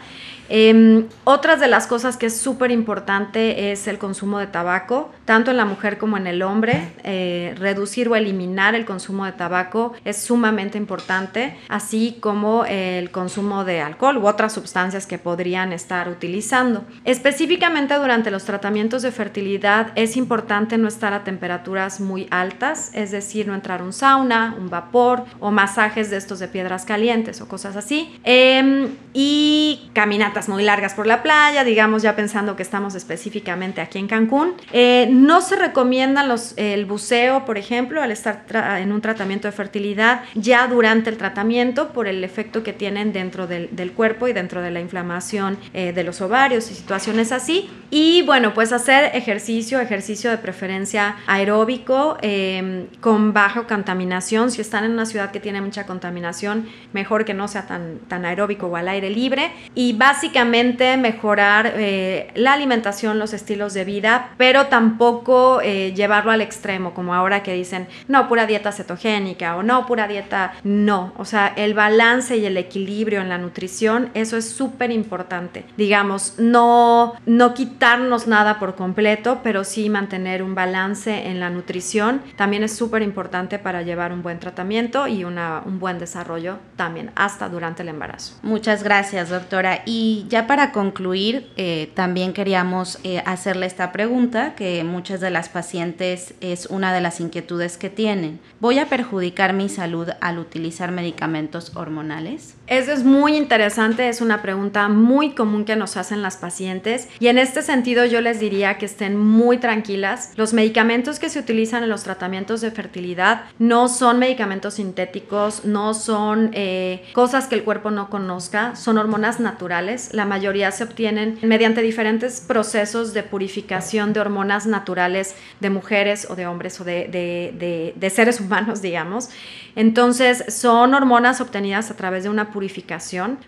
Em, 0.55 1.07
otras 1.25 1.61
de 1.61 1.67
las 1.67 1.87
cosas 1.87 2.19
que 2.19 2.27
es 2.27 2.37
súper 2.37 2.71
importante 2.71 3.73
es 3.73 3.89
el 3.89 3.97
consumo 3.97 4.39
de 4.39 4.47
tabaco, 4.47 5.11
tanto 5.25 5.51
en 5.51 5.57
la 5.57 5.65
mujer 5.65 5.97
como 5.97 6.19
en 6.19 6.27
el 6.27 6.43
hombre. 6.43 6.93
Eh, 7.05 7.55
reducir 7.59 8.07
o 8.11 8.17
eliminar 8.17 8.75
el 8.75 8.85
consumo 8.85 9.25
de 9.25 9.33
tabaco 9.33 9.95
es 10.05 10.19
sumamente 10.19 10.77
importante, 10.77 11.57
así 11.71 12.19
como 12.21 12.67
el 12.67 13.11
consumo 13.11 13.65
de 13.65 13.81
alcohol 13.81 14.19
u 14.19 14.27
otras 14.27 14.53
sustancias 14.53 15.07
que 15.07 15.17
podrían 15.17 15.73
estar 15.73 16.11
utilizando. 16.11 16.85
Específicamente 17.07 17.95
durante 17.95 18.31
los 18.31 18.45
tratamientos 18.45 19.01
de 19.01 19.11
fertilidad 19.11 19.93
es 19.95 20.19
importante 20.19 20.77
no 20.77 20.87
estar 20.87 21.15
a 21.15 21.25
temperaturas 21.25 21.99
muy 21.99 22.27
altas, 22.31 22.91
es 22.93 23.11
decir, 23.11 23.49
no 23.49 23.55
entrar 23.55 23.81
un 23.83 23.95
sauna, 23.95 24.22
un 24.23 24.71
vapor 24.71 25.25
o 25.41 25.51
masajes 25.51 26.11
de 26.11 26.17
estos 26.17 26.39
de 26.39 26.49
piedras 26.49 26.85
calientes 26.85 27.41
o 27.41 27.49
cosas 27.49 27.77
así. 27.77 28.19
Em, 28.25 28.89
y 29.15 29.91
caminatas 29.93 30.49
muy 30.49 30.63
largas 30.63 30.95
por 30.95 31.07
la 31.07 31.23
playa, 31.23 31.65
digamos 31.65 32.03
ya 32.03 32.17
pensando 32.17 32.57
que 32.57 32.63
estamos 32.63 32.95
específicamente 32.95 33.81
aquí 33.81 33.99
en 33.99 34.07
Cancún. 34.07 34.55
Eh, 34.73 35.09
no 35.11 35.41
se 35.41 35.57
recomienda 35.57 36.25
el 36.57 36.87
buceo, 36.87 37.45
por 37.45 37.59
ejemplo, 37.59 38.03
al 38.03 38.11
estar 38.11 38.45
en 38.81 38.93
un 38.93 39.01
tratamiento 39.01 39.49
de 39.49 39.53
fertilidad 39.53 40.23
ya 40.35 40.67
durante 40.67 41.11
el 41.11 41.17
tratamiento 41.17 41.93
por 41.93 42.07
el 42.07 42.25
efecto 42.25 42.63
que 42.63 42.73
tienen 42.73 43.13
dentro 43.13 43.47
del, 43.47 43.93
cuerpo 43.93 44.29
y 44.29 44.33
dentro 44.33 44.63
de 44.63 44.71
la 44.71 44.81
inflamación 44.81 45.59
eh, 45.75 45.93
de 45.93 46.05
los 46.05 46.21
ovarios 46.21 46.71
y 46.71 46.75
situaciones 46.75 47.33
así. 47.33 47.69
Y 47.91 48.23
bueno, 48.23 48.55
pues 48.55 48.73
hacer 48.73 49.15
ejercicio, 49.15 49.81
ejercicio 49.81 50.31
de 50.31 50.39
preferencia 50.39 51.17
aeróbico 51.27 52.17
em, 52.23 52.87
con 53.01 53.33
baja 53.33 53.67
contaminación. 53.67 54.12
Si 54.21 54.61
están 54.61 54.85
en 54.85 54.93
una 54.93 55.07
ciudad 55.07 55.31
que 55.31 55.41
tiene 55.41 55.61
mucha 55.61 55.87
contaminación, 55.87 56.67
mejor 56.93 57.25
que 57.25 57.35
no 57.35 57.49
sea 57.49 57.67
tan, 57.67 57.99
tan 58.09 58.25
aeróbico 58.25 58.67
o 58.67 58.77
al 58.77 58.89
aire 58.89 59.11
libre. 59.11 59.53
Y 59.75 59.95
básicamente 59.95 60.97
mejorar 60.97 61.75
eh, 61.77 62.31
la 62.35 62.53
alimentación, 62.53 63.19
los 63.19 63.33
estilos 63.33 63.75
de 63.75 63.85
vida, 63.85 64.31
pero 64.37 64.67
tampoco 64.67 65.61
eh, 65.63 65.93
llevarlo 65.95 66.33
al 66.33 66.41
extremo, 66.41 66.95
como 66.95 67.15
ahora 67.15 67.43
que 67.43 67.55
dicen, 67.55 67.87
no, 68.09 68.29
pura 68.29 68.47
dieta 68.47 68.73
cetogénica 68.73 69.57
o 69.57 69.63
no, 69.63 69.87
pura 69.87 70.09
dieta, 70.09 70.55
no. 70.65 71.13
O 71.17 71.25
sea, 71.25 71.53
el 71.57 71.75
balance 71.75 72.37
y 72.37 72.45
el 72.45 72.57
equilibrio 72.57 73.21
en 73.21 73.29
la 73.29 73.39
nutrición, 73.39 74.11
eso 74.15 74.37
es 74.37 74.49
súper 74.49 74.91
importante. 74.91 75.65
Digamos, 75.77 76.35
no, 76.39 77.15
no 77.27 77.55
quitarnos 77.55 78.27
nada 78.27 78.59
por 78.59 78.75
completo, 78.75 79.41
pero 79.43 79.65
sí 79.65 79.89
mantener 79.89 80.43
un 80.43 80.55
balance 80.55 81.29
en 81.29 81.41
la 81.41 81.51
nutrición. 81.51 82.23
También 82.37 82.65
es 82.65 82.75
súper 82.75 83.03
importante 83.03 83.59
para 83.59 83.83
llevar 83.83 84.02
un 84.11 84.23
buen 84.23 84.41
tratamiento 84.41 85.07
y 85.07 85.25
una, 85.25 85.63
un 85.67 85.79
buen 85.79 85.99
desarrollo 85.99 86.59
también, 86.77 87.11
hasta 87.15 87.51
durante 87.51 87.83
el 87.83 87.91
embarazo. 87.91 88.37
Muchas 88.43 88.83
gracias, 88.83 89.29
doctora. 89.29 89.83
Y 89.85 90.25
ya 90.31 90.47
para 90.47 90.73
concluir, 90.73 91.53
eh, 91.59 91.93
también 91.95 92.33
queríamos 92.33 92.99
eh, 93.05 93.23
hacerle 93.27 93.67
esta 93.67 93.93
pregunta, 93.93 94.55
que 94.55 94.83
muchas 94.83 95.21
de 95.21 95.31
las 95.31 95.51
pacientes 95.51 96.35
es 96.41 96.67
una 96.67 96.95
de 96.95 97.03
las 97.03 97.21
inquietudes 97.21 97.77
que 97.77 97.91
tienen. 97.91 98.41
¿Voy 98.61 98.79
a 98.79 98.87
perjudicar 98.87 99.53
mi 99.53 99.69
salud 99.69 100.09
al 100.23 100.39
utilizar 100.39 100.91
medicamentos 100.91 101.77
hormonales? 101.77 102.55
Eso 102.73 102.91
es 102.91 103.05
muy 103.05 103.37
interesante, 103.37 104.09
es 104.09 104.23
una 104.23 104.41
pregunta 104.41 104.89
muy 104.89 105.33
común 105.33 105.67
que 105.67 105.77
nos 105.77 105.99
hacen 105.99 106.23
las 106.23 106.39
pacientes 106.39 107.07
y 107.21 107.27
en 107.27 107.37
este 107.37 107.61
sentido 107.61 108.07
yo 108.07 108.23
les 108.23 108.41
diría 108.41 108.79
que 108.79 108.87
estén 108.87 109.19
muy 109.19 109.59
tranquilas. 109.59 110.33
Los 110.37 110.55
medicamentos 110.55 111.19
que 111.19 111.29
se 111.29 111.39
utilizan 111.39 111.83
en 111.83 111.91
los 111.91 112.03
tratamientos 112.03 112.63
de 112.63 112.71
fertilidad 112.71 113.43
no 113.59 113.89
son 113.89 114.19
medicamentos 114.19 114.73
sintéticos, 114.77 115.67
no 115.67 115.93
son 115.93 116.49
eh, 116.55 117.05
cosas 117.13 117.47
que 117.47 117.57
el 117.57 117.63
cuerpo 117.63 117.91
no 117.91 118.09
conozca, 118.09 118.75
son 118.75 118.97
hormonas 118.97 119.39
naturales 119.39 120.15
la 120.15 120.25
mayoría 120.25 120.71
se 120.71 120.85
obtienen 120.85 121.39
mediante 121.43 121.83
diferentes 121.83 122.41
procesos 122.41 123.13
de 123.13 123.23
purificación 123.23 124.15
de 124.15 124.21
hormonas 124.21 124.65
naturales 124.65 125.35
de 125.61 125.69
mujeres 125.69 126.27
o 126.31 126.37
de 126.37 126.47
hombres 126.47 126.81
o 126.81 126.85
de, 126.85 127.93
de 127.95 128.11
seres 128.11 128.41
humanos, 128.41 128.81
digamos. 128.81 129.29
Entonces, 129.77 130.45
son 130.49 130.95
hormonas 130.95 131.41
obtenidas 131.41 131.91
a 131.91 131.97
través 131.97 132.25
de 132.25 132.31
una 132.31 132.51
purificación, 132.51 132.62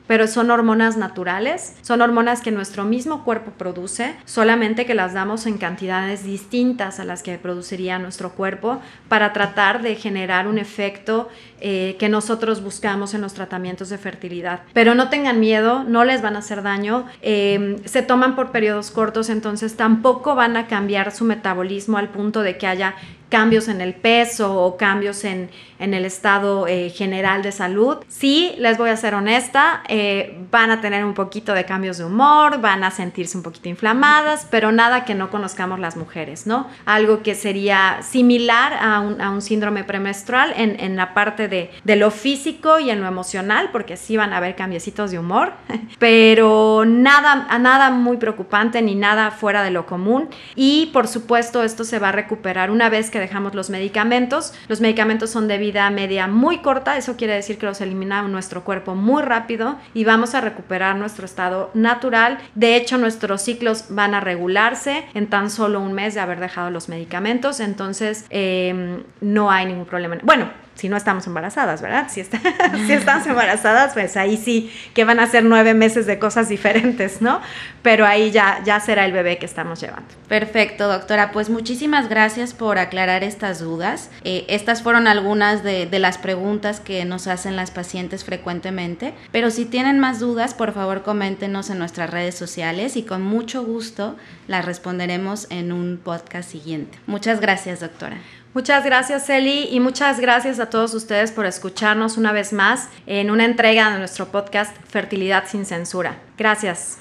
pero 0.06 0.26
son 0.26 0.50
hormonas 0.50 0.96
naturales, 0.96 1.76
son 1.82 2.00
hormonas 2.00 2.40
que 2.40 2.50
nuestro 2.50 2.84
mismo 2.84 3.24
cuerpo 3.24 3.52
produce, 3.52 4.14
solamente 4.24 4.86
que 4.86 4.94
las 4.94 5.14
damos 5.14 5.46
en 5.46 5.58
cantidades 5.58 6.24
distintas 6.24 7.00
a 7.00 7.04
las 7.04 7.22
que 7.22 7.38
produciría 7.38 7.98
nuestro 7.98 8.32
cuerpo 8.32 8.80
para 9.08 9.32
tratar 9.32 9.82
de 9.82 9.94
generar 9.96 10.48
un 10.48 10.58
efecto 10.58 11.28
eh, 11.60 11.96
que 11.98 12.08
nosotros 12.08 12.62
buscamos 12.62 13.14
en 13.14 13.20
los 13.20 13.34
tratamientos 13.34 13.88
de 13.88 13.98
fertilidad. 13.98 14.60
Pero 14.72 14.94
no 14.94 15.08
tengan 15.08 15.40
miedo, 15.40 15.84
no 15.84 16.04
les 16.04 16.20
van 16.22 16.36
a 16.36 16.40
hacer 16.40 16.62
daño, 16.62 17.06
eh, 17.22 17.76
se 17.84 18.02
toman 18.02 18.36
por 18.36 18.50
periodos 18.50 18.90
cortos, 18.90 19.30
entonces 19.30 19.76
tampoco 19.76 20.34
van 20.34 20.56
a 20.56 20.66
cambiar 20.66 21.12
su 21.12 21.24
metabolismo 21.24 21.98
al 21.98 22.08
punto 22.08 22.42
de 22.42 22.58
que 22.58 22.66
haya 22.66 22.94
cambios 23.34 23.66
en 23.66 23.80
el 23.80 23.94
peso 23.94 24.62
o 24.62 24.76
cambios 24.76 25.24
en, 25.24 25.50
el 25.80 26.04
estado 26.06 26.66
eh, 26.66 26.88
general 26.88 27.42
de 27.42 27.50
salud. 27.52 27.98
Sí, 28.08 28.54
les 28.58 28.78
voy 28.78 28.90
a 28.90 28.96
ser 28.96 29.12
honesta, 29.14 29.82
eh, 29.88 30.38
van 30.50 30.70
a 30.70 30.80
tener 30.80 31.04
un 31.04 31.14
poquito 31.14 31.52
de 31.52 31.64
cambios 31.64 31.98
de 31.98 32.04
humor, 32.04 32.60
van 32.60 32.84
a 32.84 32.90
sentirse 32.92 33.36
un 33.36 33.42
poquito 33.42 33.68
inflamadas, 33.68 34.46
pero 34.50 34.70
nada 34.70 35.04
que 35.04 35.14
no 35.14 35.30
conozcamos 35.30 35.80
las 35.80 35.96
mujeres, 35.96 36.46
¿no? 36.46 36.68
Algo 36.86 37.22
que 37.22 37.34
sería 37.34 37.98
similar 38.02 38.72
a 38.80 39.00
un, 39.00 39.42
síndrome 39.42 39.82
premenstrual 39.82 40.54
en, 40.56 40.78
en, 40.78 40.94
la 40.96 41.12
parte 41.12 41.48
de, 41.48 41.70
de, 41.82 41.96
lo 41.96 42.10
físico 42.12 42.78
y 42.78 42.88
en 42.88 43.00
lo 43.00 43.08
emocional, 43.08 43.70
porque 43.72 43.96
sí 43.96 44.16
van 44.16 44.32
a 44.32 44.36
haber 44.36 44.54
cambiecitos 44.54 45.10
de 45.10 45.18
humor, 45.18 45.52
pero 45.98 46.84
nada, 46.86 47.58
nada 47.58 47.90
muy 47.90 48.16
preocupante 48.16 48.80
ni 48.80 48.94
nada 48.94 49.32
fuera 49.32 49.62
de 49.64 49.72
lo 49.72 49.86
común. 49.86 50.28
Y 50.54 50.86
por 50.92 51.08
supuesto, 51.08 51.62
esto 51.64 51.82
se 51.84 51.98
va 51.98 52.10
a 52.10 52.12
recuperar 52.12 52.70
una 52.70 52.88
vez 52.88 53.10
que 53.10 53.23
dejamos 53.24 53.54
los 53.54 53.70
medicamentos. 53.70 54.52
Los 54.68 54.80
medicamentos 54.80 55.30
son 55.30 55.48
de 55.48 55.58
vida 55.58 55.88
media 55.90 56.26
muy 56.26 56.58
corta, 56.58 56.96
eso 56.96 57.16
quiere 57.16 57.34
decir 57.34 57.58
que 57.58 57.66
los 57.66 57.80
eliminamos 57.80 58.30
nuestro 58.30 58.64
cuerpo 58.64 58.94
muy 58.94 59.22
rápido 59.22 59.76
y 59.94 60.04
vamos 60.04 60.34
a 60.34 60.40
recuperar 60.40 60.96
nuestro 60.96 61.24
estado 61.24 61.70
natural. 61.74 62.38
De 62.54 62.76
hecho, 62.76 62.98
nuestros 62.98 63.42
ciclos 63.42 63.86
van 63.88 64.14
a 64.14 64.20
regularse 64.20 65.04
en 65.14 65.28
tan 65.28 65.50
solo 65.50 65.80
un 65.80 65.92
mes 65.92 66.14
de 66.14 66.20
haber 66.20 66.40
dejado 66.40 66.70
los 66.70 66.88
medicamentos, 66.88 67.60
entonces 67.60 68.26
em, 68.30 69.02
no 69.20 69.50
hay 69.50 69.66
ningún 69.66 69.86
problema. 69.86 70.18
Bueno, 70.22 70.63
si 70.74 70.88
no 70.88 70.96
estamos 70.96 71.26
embarazadas, 71.26 71.80
¿verdad? 71.82 72.08
Si, 72.10 72.24
si 72.86 72.92
estamos 72.92 73.26
embarazadas, 73.26 73.94
pues 73.94 74.16
ahí 74.16 74.36
sí 74.36 74.72
que 74.92 75.04
van 75.04 75.20
a 75.20 75.26
ser 75.26 75.44
nueve 75.44 75.74
meses 75.74 76.06
de 76.06 76.18
cosas 76.18 76.48
diferentes, 76.48 77.22
¿no? 77.22 77.40
Pero 77.82 78.06
ahí 78.06 78.30
ya, 78.30 78.60
ya 78.64 78.80
será 78.80 79.04
el 79.04 79.12
bebé 79.12 79.38
que 79.38 79.46
estamos 79.46 79.80
llevando. 79.80 80.08
Perfecto, 80.28 80.88
doctora. 80.88 81.32
Pues 81.32 81.50
muchísimas 81.50 82.08
gracias 82.08 82.54
por 82.54 82.78
aclarar 82.78 83.24
estas 83.24 83.60
dudas. 83.60 84.10
Eh, 84.24 84.44
estas 84.48 84.82
fueron 84.82 85.06
algunas 85.06 85.62
de, 85.62 85.86
de 85.86 85.98
las 85.98 86.18
preguntas 86.18 86.80
que 86.80 87.04
nos 87.04 87.26
hacen 87.26 87.56
las 87.56 87.70
pacientes 87.70 88.24
frecuentemente, 88.24 89.14
pero 89.32 89.50
si 89.50 89.64
tienen 89.64 89.98
más 89.98 90.20
dudas, 90.20 90.54
por 90.54 90.72
favor 90.72 91.02
coméntenos 91.02 91.70
en 91.70 91.78
nuestras 91.78 92.10
redes 92.10 92.34
sociales 92.34 92.96
y 92.96 93.02
con 93.02 93.22
mucho 93.22 93.64
gusto 93.64 94.16
las 94.48 94.64
responderemos 94.64 95.46
en 95.50 95.72
un 95.72 96.00
podcast 96.02 96.50
siguiente. 96.50 96.98
Muchas 97.06 97.40
gracias, 97.40 97.80
doctora. 97.80 98.18
Muchas 98.54 98.84
gracias, 98.84 99.28
Eli, 99.28 99.68
y 99.72 99.80
muchas 99.80 100.20
gracias 100.20 100.60
a 100.60 100.70
todos 100.70 100.94
ustedes 100.94 101.32
por 101.32 101.44
escucharnos 101.44 102.16
una 102.16 102.30
vez 102.30 102.52
más 102.52 102.88
en 103.04 103.32
una 103.32 103.44
entrega 103.44 103.90
de 103.90 103.98
nuestro 103.98 104.26
podcast 104.26 104.76
Fertilidad 104.88 105.44
sin 105.48 105.66
Censura. 105.66 106.18
Gracias. 106.38 106.98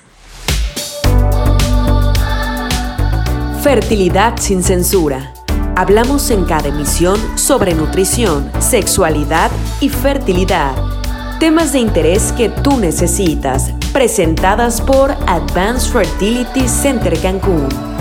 Fertilidad 3.62 4.38
sin 4.38 4.64
Censura. 4.64 5.32
Hablamos 5.76 6.32
en 6.32 6.44
cada 6.46 6.70
emisión 6.70 7.20
sobre 7.38 7.76
nutrición, 7.76 8.52
sexualidad 8.60 9.52
y 9.80 9.90
fertilidad. 9.90 10.74
Temas 11.40 11.72
de 11.72 11.80
interés 11.80 12.32
que 12.32 12.50
tú 12.50 12.80
necesitas, 12.80 13.72
presentadas 13.94 14.82
por 14.82 15.12
Advanced 15.28 15.92
Fertility 15.92 16.68
Center 16.68 17.16
Cancún. 17.22 17.93